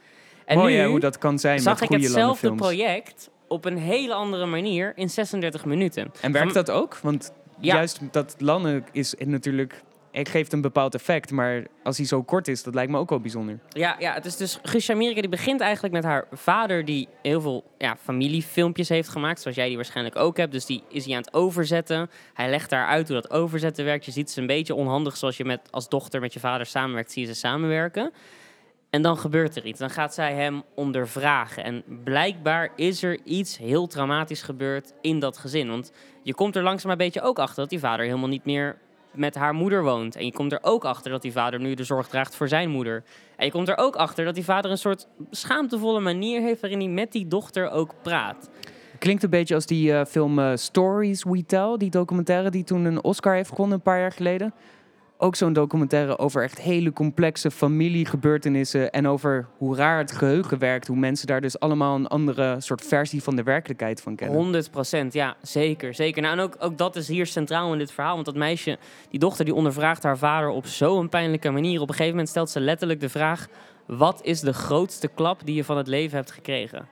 En 0.46 0.58
Mooi 0.58 0.74
nu 0.74 0.80
hè, 0.80 0.88
hoe 0.88 1.00
dat 1.00 1.18
kan 1.18 1.40
zijn 1.40 1.60
zag 1.60 1.80
met 1.80 1.92
ik 1.92 2.02
hetzelfde 2.02 2.56
project 2.56 3.30
op 3.48 3.66
een 3.66 3.78
hele 3.78 4.14
andere 4.14 4.46
manier 4.46 4.92
in 4.96 5.10
36 5.10 5.66
minuten. 5.66 6.12
En 6.22 6.32
werkt 6.32 6.54
dat 6.54 6.72
ook? 6.72 6.98
Want 6.98 7.34
Ja. 7.60 7.76
juist 7.76 8.00
dat 8.12 8.36
landen 8.38 8.86
is 8.92 9.16
natuurlijk... 9.26 9.84
Het 10.12 10.30
geeft 10.30 10.54
een 10.54 10.62
bepaald 10.62 10.94
effect, 10.94 11.32
maar 11.32 11.68
als 11.84 11.98
hij 11.98 12.06
zo 12.06 12.24
kort 12.24 12.48
is, 12.48 12.64
dat 12.64 12.74
lijkt 12.74 12.92
me 12.92 12.98
ook 12.98 13.10
wel 13.10 13.20
bijzonder. 13.20 13.60
Ja, 13.70 13.96
ja, 14.00 14.14
het 14.14 14.26
is 14.26 14.38
dus 14.38 14.60
Guusje 14.64 14.92
Amerika 14.92 15.22
die 15.22 15.30
begint 15.30 15.62
eigenlijk 15.62 15.94
met 15.94 16.04
haar 16.04 16.28
vader 16.32 16.86
die 16.86 17.08
heel 17.22 17.42
veel 17.42 17.64
ja, 17.78 17.98
familiefilmpjes 18.02 18.90
heeft 18.90 19.10
gemaakt, 19.10 19.42
zoals 19.42 19.58
jij 19.58 19.68
die 19.68 19.76
waarschijnlijk 19.76 20.16
ook 20.16 20.38
hebt. 20.38 20.52
Dus 20.52 20.66
die 20.66 20.84
is 20.90 21.06
hij 21.06 21.16
aan 21.16 21.22
het 21.22 21.34
overzetten. 21.34 22.10
Hij 22.34 22.50
legt 22.50 22.70
daar 22.70 22.88
uit 22.88 23.08
hoe 23.08 23.22
dat 23.22 23.32
overzetten 23.32 23.86
werkt. 23.86 24.06
Je 24.06 24.12
ziet 24.12 24.32
ze 24.32 24.42
een 24.42 24.48
beetje 24.48 24.76
onhandig 24.76 25.18
zoals 25.18 25.38
je 25.38 25.46
met, 25.46 25.72
als 25.72 25.90
dochter 25.90 26.22
met 26.22 26.34
je 26.34 26.40
vader 26.40 26.66
samenwerkt, 26.66 27.12
zie 27.12 27.22
je 27.22 27.34
ze 27.34 27.40
samenwerken. 27.40 28.12
En 28.90 29.02
dan 29.02 29.18
gebeurt 29.18 29.56
er 29.56 29.66
iets. 29.66 29.80
Dan 29.80 29.90
gaat 29.90 30.14
zij 30.14 30.34
hem 30.34 30.64
ondervragen. 30.76 31.64
En 31.64 31.84
blijkbaar 32.04 32.72
is 32.76 33.04
er 33.04 33.20
iets 33.24 33.58
heel 33.58 33.88
traumatisch 33.88 34.42
gebeurd 34.42 34.94
in 35.02 35.20
dat 35.20 35.38
gezin. 35.38 35.70
Want 35.70 35.92
je 36.24 36.34
komt 36.34 36.56
er 36.56 36.64
langzaam 36.64 36.92
een 36.92 36.98
beetje 36.98 37.22
ook 37.22 37.40
achter 37.40 37.56
dat 37.56 37.70
die 37.70 37.80
vader 37.80 38.06
helemaal 38.06 38.30
niet 38.30 38.46
meer 38.46 38.78
met 39.12 39.36
haar 39.36 39.54
moeder 39.54 39.84
woont. 39.84 40.16
En 40.16 40.26
je 40.26 40.32
komt 40.32 40.52
er 40.52 40.60
ook 40.62 40.86
achter 40.86 41.12
dat 41.12 41.22
die 41.22 41.32
vader 41.32 41.60
nu 41.60 41.74
de 41.74 41.84
zorg 41.84 42.08
draagt 42.08 42.36
voor 42.36 42.48
zijn 42.48 42.70
moeder. 42.70 43.04
En 43.36 43.46
je 43.46 43.52
komt 43.52 43.68
er 43.70 43.78
ook 43.78 43.96
achter 43.96 44.26
dat 44.26 44.36
die 44.36 44.44
vader 44.44 44.72
een 44.72 44.78
soort 44.78 45.08
schaamtevolle 45.32 46.00
manier 46.00 46.42
heeft 46.42 46.62
waarin 46.62 46.80
hij 46.80 46.90
met 46.90 47.12
die 47.12 47.28
dochter 47.28 47.70
ook 47.70 47.94
praat. 48.02 48.50
Klinkt 49.00 49.24
een 49.24 49.30
beetje 49.30 49.56
als 49.56 49.66
die 49.66 49.94
eh, 49.94 50.06
film 50.06 50.40
eh, 50.40 50.52
Stories 50.56 51.24
We 51.24 51.46
Tell, 51.46 51.78
die 51.78 51.90
documentaire 51.90 52.50
die 52.50 52.64
toen 52.64 52.86
een 52.86 53.04
Oscar 53.04 53.34
heeft 53.34 53.50
gewonnen 53.50 53.76
een 53.76 53.84
paar 53.84 54.00
jaar 54.00 54.12
geleden. 54.12 54.54
Ook 55.22 55.36
zo'n 55.36 55.54
documentaire 55.54 56.18
over 56.18 56.44
echt 56.44 56.62
hele 56.62 56.94
complexe 56.94 57.52
familiegebeurtenissen 57.52 58.92
en 58.92 59.08
over 59.08 59.48
hoe 59.58 59.76
raar 59.76 59.98
het 59.98 60.12
geheugen 60.12 60.60
werkt. 60.60 60.88
Hoe 60.88 60.98
mensen 60.98 61.28
daar 61.28 61.42
dus 61.42 61.60
allemaal 61.60 61.96
een 61.96 62.08
andere 62.08 62.56
soort 62.60 62.82
versie 62.86 63.24
van 63.24 63.36
de 63.36 63.44
werkelijkheid 63.44 64.02
van 64.02 64.16
kennen. 64.16 64.38
100 64.38 64.72
procent, 64.72 65.14
ja, 65.14 65.36
zeker. 65.42 65.94
zeker. 65.94 66.22
Nou, 66.22 66.38
en 66.38 66.44
ook, 66.44 66.56
ook 66.60 66.78
dat 66.78 66.96
is 66.96 67.08
hier 67.08 67.26
centraal 67.26 67.72
in 67.72 67.78
dit 67.78 67.92
verhaal. 67.92 68.14
Want 68.14 68.26
dat 68.26 68.36
meisje, 68.36 68.78
die 69.10 69.20
dochter, 69.20 69.46
die 69.46 69.54
ondervraagt 69.54 70.04
haar 70.04 70.18
vader 70.18 70.50
op 70.50 70.66
zo'n 70.66 71.10
pijnlijke 71.10 71.50
manier. 71.50 71.82
Op 71.82 71.88
een 71.88 71.94
gegeven 71.94 72.12
moment 72.12 72.30
stelt 72.30 72.50
ze 72.50 72.60
letterlijk 72.60 73.00
de 73.00 73.10
vraag... 73.10 73.48
wat 73.86 74.20
is 74.24 74.40
de 74.40 74.54
grootste 74.54 75.08
klap 75.08 75.46
die 75.46 75.56
je 75.56 75.64
van 75.64 75.78
het 75.78 75.88
leven 75.88 76.18
hebt 76.18 76.32
gekregen? 76.32 76.88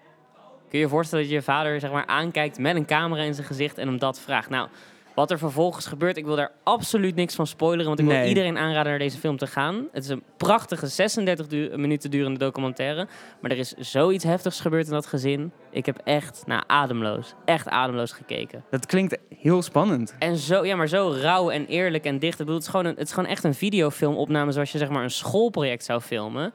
Kun 0.69 0.79
je 0.79 0.85
je 0.85 0.89
voorstellen 0.89 1.25
dat 1.25 1.33
je 1.33 1.41
vader 1.41 1.79
zeg 1.79 1.91
maar, 1.91 2.05
aankijkt 2.05 2.59
met 2.59 2.75
een 2.75 2.85
camera 2.85 3.21
in 3.23 3.33
zijn 3.33 3.47
gezicht 3.47 3.77
en 3.77 3.87
hem 3.87 3.99
dat 3.99 4.19
vraagt? 4.19 4.49
Nou, 4.49 4.67
Wat 5.17 5.32
er 5.32 5.38
vervolgens 5.38 5.86
gebeurt, 5.86 6.17
ik 6.17 6.25
wil 6.25 6.36
daar 6.36 6.51
absoluut 6.63 7.15
niks 7.15 7.36
van 7.36 7.47
spoileren, 7.47 7.86
want 7.86 7.99
ik 7.99 8.06
wil 8.06 8.15
iedereen 8.27 8.58
aanraden 8.58 8.89
naar 8.89 8.99
deze 8.99 9.17
film 9.17 9.38
te 9.38 9.47
gaan. 9.47 9.88
Het 9.91 10.03
is 10.03 10.10
een 10.10 10.23
prachtige 10.38 10.88
36 10.88 11.47
du- 11.47 11.71
minuten 11.77 12.12
durende 12.12 12.39
documentaire, 12.39 13.08
maar 13.41 13.51
er 13.51 13.58
is 13.58 13.73
zoiets 13.73 14.23
heftigs 14.23 14.60
gebeurd 14.60 14.86
in 14.86 14.91
dat 14.91 15.06
gezin. 15.06 15.51
Ik 15.71 15.86
heb 15.86 15.97
echt, 16.03 16.43
nou, 16.45 16.63
ademloos, 16.67 17.34
echt 17.45 17.67
ademloos 17.67 18.12
gekeken. 18.12 18.63
Dat 18.69 18.86
klinkt 18.86 19.17
heel 19.39 19.62
spannend. 19.62 20.15
En 20.19 20.38
zo, 20.38 20.65
ja, 20.65 20.75
maar 20.75 20.88
zo 20.88 21.15
rauw 21.21 21.49
en 21.49 21.65
eerlijk 21.65 22.03
en 22.06 22.19
dicht. 22.19 22.32
Ik 22.39 22.45
bedoel, 22.45 22.53
het 22.56 22.63
is 22.63 22.69
gewoon, 22.69 22.86
een, 22.86 22.95
het 22.95 23.08
is 23.08 23.13
gewoon 23.13 23.30
echt 23.30 23.43
een 23.43 23.53
videofilmopname 23.53 24.51
zoals 24.51 24.71
je 24.71 24.77
zeg 24.77 24.89
maar 24.89 25.03
een 25.03 25.10
schoolproject 25.12 25.84
zou 25.86 26.01
filmen. 26.01 26.53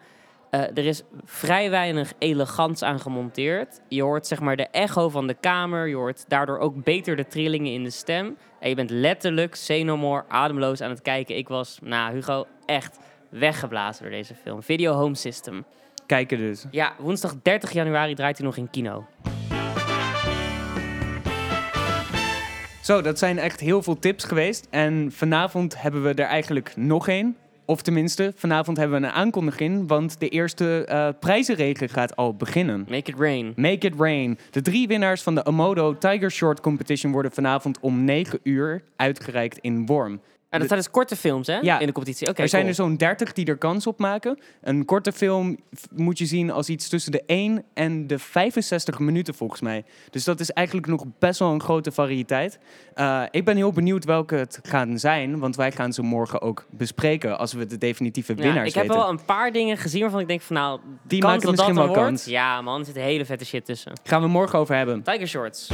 Eh, 0.53 0.61
er 0.61 0.87
is 0.87 1.03
vrij 1.25 1.71
weinig 1.71 2.12
elegants 2.19 2.83
aan 2.83 3.01
gemonteerd. 3.01 3.81
Je 3.88 4.03
hoort 4.03 4.27
zeg 4.27 4.41
maar 4.41 4.57
de 4.57 4.67
echo 4.67 5.09
van 5.09 5.27
de 5.27 5.35
kamer. 5.41 5.88
Je 5.88 5.95
hoort 5.95 6.25
daardoor 6.29 6.59
ook 6.59 6.85
beter 6.85 7.17
de 7.17 7.27
trillingen 7.27 7.73
in 7.73 7.83
de 7.83 7.91
stem. 7.91 8.37
En 8.61 8.69
je 8.69 8.75
bent 8.75 8.91
letterlijk, 8.91 9.55
say 9.55 9.83
no 9.83 9.97
more, 9.97 10.25
ademloos 10.29 10.81
aan 10.81 10.91
het 10.91 11.03
kijken. 11.03 11.37
Ik 11.37 11.49
was, 11.49 11.79
nou 11.83 12.15
Hugo, 12.15 12.47
echt 12.67 12.99
weggeblazen 13.29 14.03
door 14.03 14.12
deze 14.12 14.35
film. 14.35 14.62
Video 14.62 14.93
Home 14.93 15.15
System. 15.15 15.65
Kijken 16.07 16.38
dus. 16.38 16.65
Ja, 16.71 16.93
woensdag 16.99 17.35
30 17.43 17.73
januari 17.73 18.15
draait 18.15 18.37
hij 18.37 18.47
nog 18.47 18.57
in 18.57 18.71
kino. 18.71 19.07
Zo, 22.83 23.01
dat 23.01 23.19
zijn 23.19 23.38
echt 23.38 23.61
heel 23.61 23.83
veel 23.83 23.99
tips 23.99 24.25
geweest. 24.25 24.67
En 24.71 25.12
vanavond 25.12 25.83
hebben 25.83 26.03
we 26.03 26.15
er 26.15 26.27
eigenlijk 26.27 26.77
nog 26.77 27.09
één. 27.09 27.37
Of 27.64 27.83
tenminste, 27.83 28.33
vanavond 28.37 28.77
hebben 28.77 29.01
we 29.01 29.07
een 29.07 29.12
aankondiging, 29.12 29.88
want 29.88 30.20
de 30.20 30.29
eerste 30.29 30.85
eh 30.85 31.09
prijzenregen 31.20 31.88
gaat 31.88 32.16
al 32.16 32.37
beginnen. 32.37 32.87
Make 32.88 33.11
it 33.11 33.18
rain. 33.18 33.53
Make 33.57 33.87
It 33.87 33.94
Rain. 33.98 34.38
De 34.51 34.62
drie 34.62 34.87
winnaars 34.87 35.22
van 35.22 35.35
de 35.35 35.44
Amodo 35.44 35.98
Tiger 35.98 36.31
Short 36.31 36.61
Competition 36.61 37.12
worden 37.12 37.33
vanavond 37.33 37.81
om 37.81 38.05
9 38.05 38.38
uur 38.42 38.83
uitgereikt 38.96 39.59
in 39.59 39.87
Worm. 39.87 40.20
En 40.53 40.59
dat 40.59 40.69
zijn 40.69 40.81
dus 40.81 40.91
korte 40.91 41.17
films, 41.17 41.47
hè? 41.47 41.59
Ja. 41.59 41.79
In 41.79 41.87
de 41.87 41.93
competitie. 41.93 42.29
Oké, 42.29 42.43
er 42.43 42.49
zijn 42.49 42.62
cool. 42.62 42.75
er 42.75 42.83
zo'n 42.83 42.97
30 42.97 43.33
die 43.33 43.47
er 43.47 43.57
kans 43.59 43.87
op 43.87 43.99
maken. 43.99 44.38
Een 44.61 44.85
korte 44.85 45.12
film 45.12 45.57
moet 45.95 46.19
je 46.19 46.27
zien 46.27 46.51
als 46.51 46.69
iets 46.69 46.88
tussen 46.88 47.12
de 47.12 47.23
1 47.27 47.65
en 47.75 48.07
de 48.07 48.19
65 48.19 48.99
minuten 48.99 49.35
volgens 49.35 49.61
mij. 49.61 49.85
Dus 50.11 50.25
dat 50.25 50.41
is 50.41 50.51
eigenlijk 50.51 50.87
nog 50.87 51.05
best 51.19 51.38
wel 51.38 51.53
een 51.53 51.61
grote 51.62 51.93
variëteit. 51.93 52.59
Eh, 52.95 53.23
ik 53.31 53.45
ben 53.45 53.57
heel 53.57 53.73
benieuwd 53.73 54.05
welke 54.05 54.35
het 54.35 54.59
gaan 54.62 54.99
zijn, 54.99 55.38
want 55.38 55.57
wij 55.57 55.73
gaan 55.73 55.93
ze 55.93 56.03
morgen 56.03 56.41
ook 56.43 56.67
bespreken 56.71 57.38
als 57.38 57.53
we 57.53 57.67
de 57.67 57.79
definitieve 57.79 58.33
Ja, 58.37 58.43
winnaars 58.43 58.69
ik 58.69 58.75
heb 58.75 58.83
weten. 58.87 59.01
wel 59.01 59.09
een 59.11 59.25
paar 59.25 59.53
dingen 59.53 59.77
gezien 59.77 60.01
waarvan 60.01 60.21
ik 60.21 60.29
denk 60.29 60.41
van 60.41 60.57
nou, 60.57 60.81
Die 61.03 61.23
maken 61.23 61.51
misschien 61.51 61.75
wel 61.75 61.87
wordt. 61.87 62.03
kans. 62.03 62.25
Ja 62.25 62.61
man, 62.61 62.79
er 62.81 62.87
zit 62.87 62.95
hele 62.95 63.25
vette 63.25 63.45
shit 63.45 63.65
tussen. 63.65 63.93
Gaan 64.03 64.23
we 64.23 64.29
morgen 64.29 64.59
over 64.59 64.75
hebben. 64.77 65.03
Tiger 65.03 65.29
Shorts. 65.29 65.69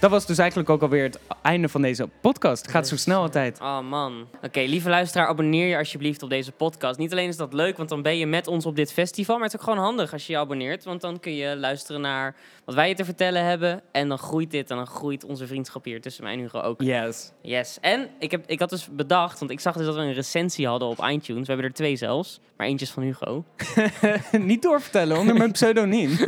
Dat 0.00 0.10
was 0.10 0.26
dus 0.26 0.38
eigenlijk 0.38 0.70
ook 0.70 0.82
alweer 0.82 1.02
het 1.02 1.18
einde 1.42 1.68
van 1.68 1.82
deze 1.82 2.08
podcast. 2.20 2.62
Het 2.62 2.70
gaat 2.70 2.88
zo 2.88 2.96
snel 2.96 3.20
altijd. 3.20 3.60
Oh 3.60 3.80
man. 3.80 4.26
Oké, 4.42 4.60
lieve 4.60 4.88
luisteraar, 4.88 5.26
abonneer 5.26 5.68
je 5.68 5.76
alsjeblieft 5.76 6.22
op 6.22 6.30
deze 6.30 6.52
podcast. 6.52 6.98
Niet 6.98 7.12
alleen 7.12 7.28
is 7.28 7.36
dat 7.36 7.52
leuk, 7.52 7.76
want 7.76 7.88
dan 7.88 8.02
ben 8.02 8.18
je 8.18 8.26
met 8.26 8.46
ons 8.46 8.66
op 8.66 8.76
dit 8.76 8.92
festival, 8.92 9.34
maar 9.34 9.44
het 9.44 9.54
is 9.54 9.60
ook 9.60 9.66
gewoon 9.68 9.84
handig 9.84 10.12
als 10.12 10.26
je 10.26 10.32
je 10.32 10.38
abonneert, 10.38 10.84
want 10.84 11.00
dan 11.00 11.20
kun 11.20 11.34
je 11.34 11.56
luisteren 11.56 12.00
naar 12.00 12.36
wat 12.64 12.74
wij 12.74 12.88
je 12.88 12.94
te 12.94 13.04
vertellen 13.04 13.44
hebben 13.44 13.82
en 13.92 14.08
dan 14.08 14.18
groeit 14.18 14.50
dit 14.50 14.70
en 14.70 14.76
dan 14.76 14.86
groeit 14.86 15.24
onze 15.24 15.46
vriendschap 15.46 15.84
hier 15.84 16.00
tussen 16.00 16.24
mij 16.24 16.32
en 16.32 16.38
Hugo 16.38 16.60
ook. 16.60 16.82
Yes. 16.82 17.32
Yes. 17.42 17.78
En 17.80 18.08
ik, 18.18 18.30
heb, 18.30 18.44
ik 18.46 18.60
had 18.60 18.70
dus 18.70 18.88
bedacht, 18.90 19.38
want 19.38 19.50
ik 19.50 19.60
zag 19.60 19.76
dus 19.76 19.86
dat 19.86 19.94
we 19.94 20.00
een 20.00 20.12
recensie 20.12 20.66
hadden 20.66 20.88
op 20.88 20.98
iTunes. 20.98 21.46
We 21.46 21.52
hebben 21.52 21.66
er 21.66 21.76
twee 21.76 21.96
zelfs, 21.96 22.40
maar 22.60 22.68
eentje 22.68 22.86
is 22.86 22.92
van 22.92 23.02
Hugo. 23.02 23.44
Niet 24.52 24.62
doorvertellen 24.62 25.18
onder 25.18 25.36
mijn 25.36 25.52
pseudoniem. 25.52 26.10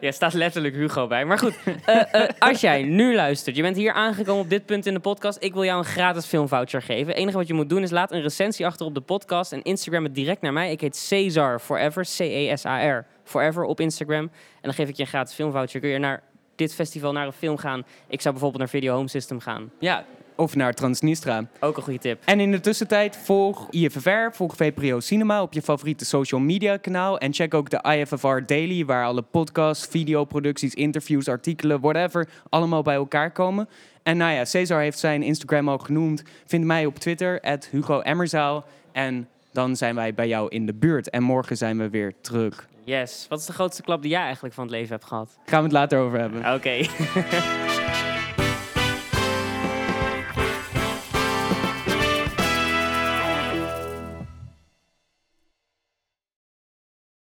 Ja, 0.00 0.10
staat 0.10 0.32
letterlijk 0.32 0.74
Hugo 0.74 1.06
bij. 1.06 1.24
Maar 1.24 1.38
goed, 1.38 1.58
eh, 1.84 2.14
eh, 2.14 2.28
als 2.38 2.60
jij 2.60 2.82
nu 2.82 3.14
luistert, 3.14 3.56
je 3.56 3.62
bent 3.62 3.76
hier 3.76 3.92
aangekomen 3.92 4.42
op 4.42 4.50
dit 4.50 4.66
punt 4.66 4.86
in 4.86 4.94
de 4.94 5.00
podcast. 5.00 5.42
Ik 5.42 5.52
wil 5.52 5.64
jou 5.64 5.78
een 5.78 5.84
gratis 5.84 6.26
filmvoucher 6.26 6.82
geven. 6.82 7.06
Het 7.06 7.16
enige 7.16 7.36
wat 7.36 7.46
je 7.46 7.54
moet 7.54 7.68
doen 7.68 7.82
is 7.82 7.90
laat 7.90 8.12
een 8.12 8.22
recensie 8.22 8.66
achter 8.66 8.86
op 8.86 8.94
de 8.94 9.00
podcast 9.00 9.52
en 9.52 9.62
Instagram 9.62 10.04
het 10.04 10.14
direct 10.14 10.40
naar 10.40 10.52
mij. 10.52 10.70
Ik 10.70 10.80
heet 10.80 10.96
Cesar 10.96 11.60
Forever, 11.60 12.02
C-E-S-A-R, 12.16 13.06
Forever 13.24 13.64
op 13.64 13.80
Instagram. 13.80 14.24
En 14.24 14.30
dan 14.62 14.74
geef 14.74 14.88
ik 14.88 14.96
je 14.96 15.02
een 15.02 15.08
gratis 15.08 15.34
filmvoucher. 15.34 15.80
Kun 15.80 15.90
je 15.90 15.98
naar 15.98 16.22
dit 16.56 16.74
festival 16.74 17.12
naar 17.12 17.26
een 17.26 17.32
film 17.32 17.56
gaan. 17.56 17.84
Ik 18.06 18.20
zou 18.20 18.34
bijvoorbeeld 18.34 18.62
naar 18.62 18.80
Video 18.80 18.94
Home 18.94 19.08
System 19.08 19.40
gaan. 19.40 19.70
ja, 19.78 20.04
of 20.36 20.54
naar 20.54 20.74
Transnistra. 20.74 21.46
Ook 21.60 21.76
een 21.76 21.82
goede 21.82 21.98
tip. 21.98 22.22
En 22.24 22.40
in 22.40 22.50
de 22.50 22.60
tussentijd 22.60 23.16
volg 23.16 23.70
IFFR, 23.70 24.30
volg 24.32 24.56
VPRO 24.56 25.00
Cinema 25.00 25.42
op 25.42 25.52
je 25.52 25.62
favoriete 25.62 26.04
social 26.04 26.40
media 26.40 26.76
kanaal. 26.76 27.18
En 27.18 27.34
check 27.34 27.54
ook 27.54 27.70
de 27.70 27.82
IFFR 27.82 28.38
Daily, 28.46 28.84
waar 28.84 29.04
alle 29.04 29.22
podcasts, 29.22 29.86
videoproducties, 29.86 30.74
interviews, 30.74 31.28
artikelen, 31.28 31.80
whatever, 31.80 32.28
allemaal 32.48 32.82
bij 32.82 32.94
elkaar 32.94 33.30
komen. 33.30 33.68
En 34.02 34.16
nou 34.16 34.32
ja, 34.32 34.44
Cesar 34.44 34.80
heeft 34.80 34.98
zijn 34.98 35.22
Instagram 35.22 35.68
al 35.68 35.78
genoemd. 35.78 36.22
Vind 36.46 36.64
mij 36.64 36.86
op 36.86 36.98
Twitter, 36.98 37.40
Hugo 37.70 38.00
Emmerzaal. 38.00 38.64
En 38.92 39.28
dan 39.52 39.76
zijn 39.76 39.94
wij 39.94 40.14
bij 40.14 40.28
jou 40.28 40.48
in 40.48 40.66
de 40.66 40.74
buurt. 40.74 41.10
En 41.10 41.22
morgen 41.22 41.56
zijn 41.56 41.78
we 41.78 41.90
weer 41.90 42.14
terug. 42.20 42.68
Yes. 42.84 43.26
Wat 43.28 43.38
is 43.38 43.46
de 43.46 43.52
grootste 43.52 43.82
klap 43.82 44.02
die 44.02 44.10
jij 44.10 44.22
eigenlijk 44.22 44.54
van 44.54 44.64
het 44.64 44.72
leven 44.72 44.92
hebt 44.92 45.04
gehad? 45.04 45.38
Gaan 45.44 45.58
we 45.58 45.64
het 45.64 45.72
later 45.72 45.98
over 45.98 46.18
hebben. 46.18 46.54
Oké. 46.54 46.76